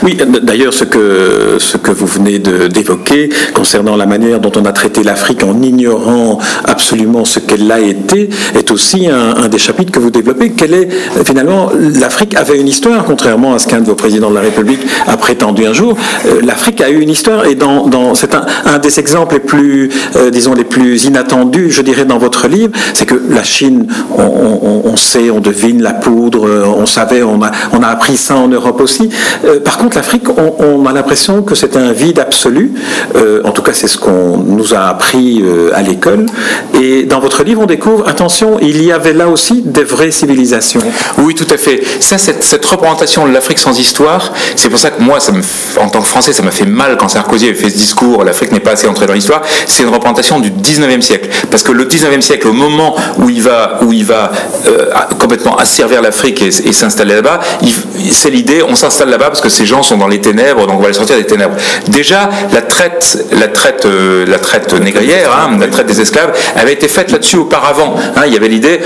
Oui, 0.02 0.16
d'ailleurs, 0.42 0.74
ce 0.74 0.84
que, 0.84 1.90
vous 1.90 2.06
venez 2.06 2.38
d'évoquer 2.38 3.30
concernant 3.54 3.96
la 3.96 4.06
manière 4.06 4.40
dont 4.40 4.52
on 4.56 4.64
a 4.64 4.72
traité 4.72 5.02
l'Afrique 5.02 5.42
en 5.42 5.62
ignorant 5.62 6.38
absolument 6.64 7.24
ce 7.24 7.40
qu'est 7.40 7.56
l'a 7.76 7.86
été, 7.86 8.28
est 8.54 8.70
aussi 8.70 9.08
un, 9.08 9.48
des 9.48 9.58
chapitres 9.58 9.92
que 9.92 9.98
vous 9.98 10.10
développez. 10.10 10.50
Quelle 10.50 10.74
est, 10.74 10.88
finalement, 11.24 11.70
l'Afrique 12.00 12.34
avait 12.36 12.58
une 12.58 12.68
histoire, 12.68 13.04
contrairement 13.04 13.54
à 13.54 13.58
ce 13.58 13.66
qu'un 13.66 13.80
de 13.80 13.86
vos 13.86 13.94
présidents 13.94 14.30
de 14.30 14.34
la 14.34 14.40
République 14.40 14.80
a 15.06 15.16
prétendu 15.16 15.66
un 15.66 15.72
jour. 15.72 15.96
Euh, 16.26 16.40
L'Afrique 16.42 16.80
a 16.80 16.90
eu 16.90 17.00
une 17.00 17.10
histoire 17.10 17.46
et 17.46 17.54
dans, 17.54 17.86
dans 17.86 18.14
c'est 18.14 18.34
un, 18.34 18.44
un, 18.64 18.78
des 18.78 18.98
exemples 18.98 19.34
les 19.34 19.40
plus, 19.40 19.90
euh, 20.16 20.30
disons, 20.30 20.54
les 20.54 20.64
plus 20.64 21.04
inattendus, 21.04 21.70
je 21.70 21.82
dirais, 21.82 22.04
dans 22.04 22.18
votre 22.18 22.48
livre, 22.48 22.72
c'est 22.94 23.06
que 23.06 23.20
la 23.30 23.42
Chine, 23.42 23.86
on, 24.16 24.82
on, 24.84 24.96
sait, 24.96 25.30
on 25.30 25.40
devine 25.40 25.82
la 25.82 25.94
poudre, 25.94 26.48
on 26.76 26.86
savait, 26.86 27.22
on 27.22 27.42
a, 27.42 27.50
on 27.72 27.82
a 27.82 27.88
appris 27.88 28.16
ça 28.16 28.36
en 28.36 28.48
Europe 28.48 28.80
aussi. 28.80 29.08
Euh, 29.44 29.60
par 29.60 29.78
contre, 29.78 29.96
l'Afrique, 29.96 30.28
on, 30.28 30.54
on, 30.64 30.86
a 30.86 30.92
l'impression 30.92 31.42
que 31.42 31.54
c'est 31.54 31.76
un 31.76 31.92
vide 31.92 32.18
absolu. 32.18 32.72
en 33.44 33.50
tout 33.50 33.62
cas, 33.62 33.72
c'est 33.72 33.88
ce 33.88 33.98
qu'on 33.98 34.38
nous 34.38 34.74
a 34.74 34.88
appris 34.88 35.42
à 35.74 35.82
l'école. 35.82 36.26
Et 36.80 37.04
dans 37.04 37.20
votre 37.20 37.42
livre, 37.44 37.65
découvre, 37.66 38.08
attention, 38.08 38.58
il 38.60 38.82
y 38.82 38.92
avait 38.92 39.12
là 39.12 39.28
aussi 39.28 39.62
des 39.62 39.84
vraies 39.84 40.10
civilisations. 40.10 40.82
Oui, 41.18 41.34
tout 41.34 41.46
à 41.52 41.56
fait. 41.56 41.82
Ça, 42.00 42.18
cette, 42.18 42.64
représentation 42.66 43.26
de 43.26 43.32
l'Afrique 43.32 43.58
sans 43.58 43.78
histoire, 43.78 44.32
c'est 44.56 44.68
pour 44.68 44.78
ça 44.78 44.90
que 44.90 45.02
moi, 45.02 45.18
en 45.80 45.88
tant 45.88 46.00
que 46.00 46.06
Français, 46.06 46.32
ça 46.32 46.42
m'a 46.42 46.50
fait 46.50 46.64
mal 46.64 46.96
quand 46.96 47.08
Sarkozy 47.08 47.46
avait 47.46 47.54
fait 47.54 47.70
ce 47.70 47.76
discours, 47.76 48.24
l'Afrique 48.24 48.52
n'est 48.52 48.60
pas 48.60 48.72
assez 48.72 48.88
entrée 48.88 49.06
dans 49.06 49.12
l'histoire. 49.12 49.42
C'est 49.66 49.82
une 49.82 49.90
représentation 49.90 50.40
du 50.40 50.50
19e 50.50 51.00
siècle. 51.00 51.28
Parce 51.50 51.62
que 51.62 51.72
le 51.72 51.84
19e 51.84 52.20
siècle, 52.20 52.48
au 52.48 52.52
moment 52.52 52.96
où 53.18 53.30
il 53.30 53.42
va, 53.42 53.78
euh, 54.66 54.90
complètement 55.18 55.56
asservir 55.56 56.02
l'Afrique 56.02 56.42
et, 56.42 56.50
s'installer 56.72 57.14
là-bas, 57.14 57.40
c'est 58.10 58.30
l'idée, 58.30 58.62
on 58.62 58.74
s'installe 58.74 59.10
là-bas 59.10 59.28
parce 59.28 59.40
que 59.40 59.48
ces 59.48 59.66
gens 59.66 59.82
sont 59.82 59.96
dans 59.96 60.08
les 60.08 60.20
ténèbres, 60.20 60.66
donc 60.66 60.78
on 60.78 60.82
va 60.82 60.88
les 60.88 60.94
sortir 60.94 61.16
des 61.16 61.24
ténèbres. 61.24 61.56
Déjà, 61.88 62.28
la 62.52 62.62
traite, 62.62 63.24
la 63.32 63.48
traite, 63.48 63.86
euh, 63.86 64.26
la 64.26 64.38
traite 64.38 64.72
négrière, 64.74 65.30
hein, 65.32 65.56
la 65.58 65.68
traite 65.68 65.86
des 65.86 66.00
esclaves, 66.00 66.32
avait 66.54 66.72
été 66.72 66.88
faite 66.88 67.10
là-dessus 67.10 67.38
auparavant. 67.56 67.94
Hein. 68.16 68.22
il 68.26 68.32
y 68.32 68.36
avait 68.36 68.48
l'idée, 68.48 68.80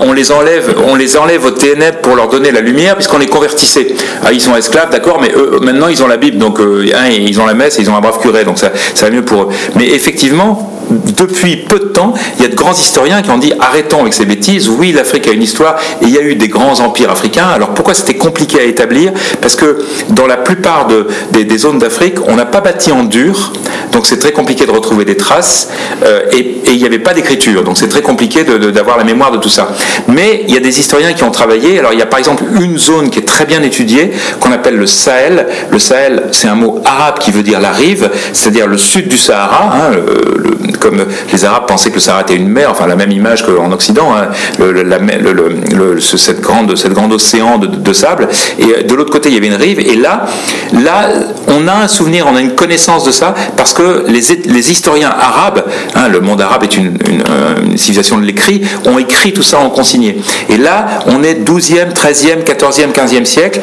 on, 0.00 0.12
les 0.12 0.32
enlève, 0.32 0.74
on 0.86 0.94
les 0.94 1.16
aux 1.16 1.50
ténèbres 1.50 1.98
pour 1.98 2.16
leur 2.16 2.28
donner 2.28 2.50
la 2.50 2.60
lumière, 2.60 2.94
puisqu'on 2.94 3.18
les 3.18 3.26
convertissait. 3.26 3.94
Ah, 4.24 4.32
ils 4.32 4.40
sont 4.40 4.56
esclaves, 4.56 4.90
d'accord, 4.90 5.18
mais 5.20 5.32
eux, 5.34 5.58
maintenant 5.62 5.88
ils 5.88 6.02
ont 6.02 6.06
la 6.06 6.16
Bible, 6.16 6.38
donc 6.38 6.60
euh, 6.60 6.84
ils 7.10 7.40
ont 7.40 7.46
la 7.46 7.54
messe 7.54 7.78
et 7.78 7.82
ils 7.82 7.90
ont 7.90 7.96
un 7.96 8.00
brave 8.00 8.18
curé, 8.20 8.44
donc 8.44 8.58
ça, 8.58 8.70
ça 8.94 9.06
va 9.06 9.12
mieux 9.12 9.24
pour 9.24 9.42
eux. 9.42 9.48
Mais 9.76 9.88
effectivement, 9.90 10.77
depuis 10.90 11.56
peu 11.56 11.78
de 11.78 11.84
temps, 11.86 12.14
il 12.38 12.42
y 12.42 12.46
a 12.46 12.48
de 12.48 12.54
grands 12.54 12.72
historiens 12.72 13.22
qui 13.22 13.30
ont 13.30 13.38
dit 13.38 13.52
arrêtons 13.58 14.00
avec 14.00 14.14
ces 14.14 14.24
bêtises. 14.24 14.68
Oui, 14.68 14.92
l'Afrique 14.92 15.26
a 15.26 15.32
une 15.32 15.42
histoire 15.42 15.76
et 16.02 16.06
il 16.06 16.10
y 16.10 16.18
a 16.18 16.22
eu 16.22 16.34
des 16.34 16.48
grands 16.48 16.80
empires 16.80 17.10
africains. 17.10 17.46
Alors 17.46 17.70
pourquoi 17.70 17.94
c'était 17.94 18.16
compliqué 18.16 18.60
à 18.60 18.64
établir? 18.64 19.12
Parce 19.40 19.56
que 19.56 19.78
dans 20.10 20.26
la 20.26 20.36
plupart 20.36 20.86
de, 20.86 21.06
des, 21.32 21.58
zones 21.58 21.78
d'Afrique, 21.78 22.16
on 22.26 22.36
n'a 22.36 22.46
pas 22.46 22.60
bâti 22.60 22.92
en 22.92 23.04
dur, 23.04 23.52
donc 23.92 24.06
c'est 24.06 24.18
très 24.18 24.32
compliqué 24.32 24.66
de 24.66 24.70
retrouver 24.70 25.04
des 25.04 25.16
traces 25.16 25.70
euh, 26.04 26.22
et, 26.32 26.56
il 26.70 26.78
n'y 26.78 26.86
avait 26.86 26.98
pas 26.98 27.14
d'écriture, 27.14 27.64
donc 27.64 27.78
c'est 27.78 27.88
très 27.88 28.02
compliqué 28.02 28.44
d'avoir 28.44 28.98
la 28.98 29.04
mémoire 29.04 29.32
de 29.32 29.38
tout 29.38 29.48
ça. 29.48 29.68
Mais 30.06 30.44
il 30.46 30.54
y 30.54 30.56
a 30.56 30.60
des 30.60 30.78
historiens 30.78 31.12
qui 31.12 31.24
ont 31.24 31.30
travaillé. 31.30 31.78
Alors 31.78 31.92
il 31.92 31.98
y 31.98 32.02
a 32.02 32.06
par 32.06 32.18
exemple 32.18 32.44
une 32.60 32.78
zone 32.78 33.10
qui 33.10 33.18
est 33.18 33.26
très 33.26 33.46
bien 33.46 33.62
étudiée 33.62 34.10
qu'on 34.38 34.52
appelle 34.52 34.76
le 34.76 34.86
Sahel. 34.86 35.46
Le 35.70 35.78
Sahel, 35.78 36.24
c'est 36.32 36.46
un 36.46 36.54
mot 36.54 36.80
arabe 36.84 37.18
qui 37.18 37.30
veut 37.30 37.42
dire 37.42 37.58
la 37.60 37.72
rive, 37.72 38.10
c'est-à-dire 38.32 38.66
le 38.66 38.78
sud 38.78 39.08
du 39.08 39.16
Sahara. 39.16 39.72
Hein, 39.74 39.90
le, 39.94 40.77
comme 40.78 41.04
les 41.32 41.44
Arabes 41.44 41.66
pensaient 41.66 41.90
que 41.90 41.96
le 41.96 42.00
Sahara 42.00 42.22
était 42.22 42.36
une 42.36 42.48
mer, 42.48 42.70
enfin 42.70 42.86
la 42.86 42.96
même 42.96 43.12
image 43.12 43.44
qu'en 43.44 43.70
Occident, 43.72 44.08
hein, 44.14 44.28
le, 44.58 46.00
cette 46.00 46.40
grande, 46.40 46.76
cette 46.76 46.92
grande 46.92 47.12
océan 47.12 47.58
de, 47.58 47.92
sable. 47.92 48.28
Et 48.58 48.84
de 48.84 48.94
l'autre 48.94 49.12
côté, 49.12 49.28
il 49.28 49.34
y 49.34 49.38
avait 49.38 49.46
une 49.48 49.54
rive. 49.54 49.80
Et 49.80 49.96
là, 49.96 50.26
là, 50.72 51.08
on 51.48 51.66
a 51.68 51.74
un 51.74 51.88
souvenir, 51.88 52.26
on 52.30 52.36
a 52.36 52.40
une 52.40 52.54
connaissance 52.54 53.04
de 53.04 53.10
ça, 53.10 53.34
parce 53.56 53.72
que 53.72 54.04
les, 54.08 54.70
historiens 54.70 55.10
arabes, 55.10 55.64
hein, 55.94 56.08
le 56.08 56.20
monde 56.20 56.40
arabe 56.40 56.64
est 56.64 56.76
une, 56.76 56.98
une, 57.06 57.22
une 57.64 57.78
civilisation 57.78 58.18
de 58.18 58.24
l'écrit, 58.24 58.62
ont 58.84 58.98
écrit 58.98 59.32
tout 59.32 59.42
ça 59.42 59.58
en 59.58 59.70
consigné. 59.70 60.20
Et 60.48 60.56
là, 60.56 61.00
on 61.06 61.22
est 61.22 61.34
12e, 61.34 61.92
13e, 61.92 62.44
14e, 62.44 62.92
15e 62.92 63.24
siècle. 63.24 63.60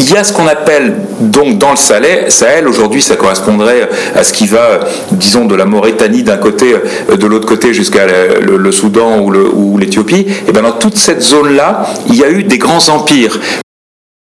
Il 0.00 0.10
y 0.14 0.16
a 0.16 0.24
ce 0.24 0.32
qu'on 0.32 0.46
appelle 0.46 0.94
donc 1.20 1.58
dans 1.58 1.72
le 1.72 1.76
Sahel, 1.76 2.30
Sahel 2.30 2.66
aujourd'hui 2.66 3.02
ça 3.02 3.16
correspondrait 3.16 3.88
à 4.14 4.22
ce 4.22 4.32
qui 4.32 4.46
va, 4.46 4.80
disons, 5.12 5.44
de 5.44 5.54
la 5.54 5.66
Mauritanie 5.66 6.22
d'un 6.22 6.38
côté, 6.38 6.74
de 7.14 7.26
l'autre 7.26 7.46
côté 7.46 7.74
jusqu'à 7.74 8.06
le, 8.40 8.72
Soudan 8.72 9.20
ou 9.20 9.78
l'Éthiopie, 9.78 10.26
et 10.48 10.52
bien 10.52 10.62
dans 10.62 10.72
toute 10.72 10.96
cette 10.96 11.22
zone-là, 11.22 11.84
il 12.08 12.16
y 12.16 12.24
a 12.24 12.30
eu 12.30 12.44
des 12.44 12.58
grands 12.58 12.88
empires. 12.88 13.38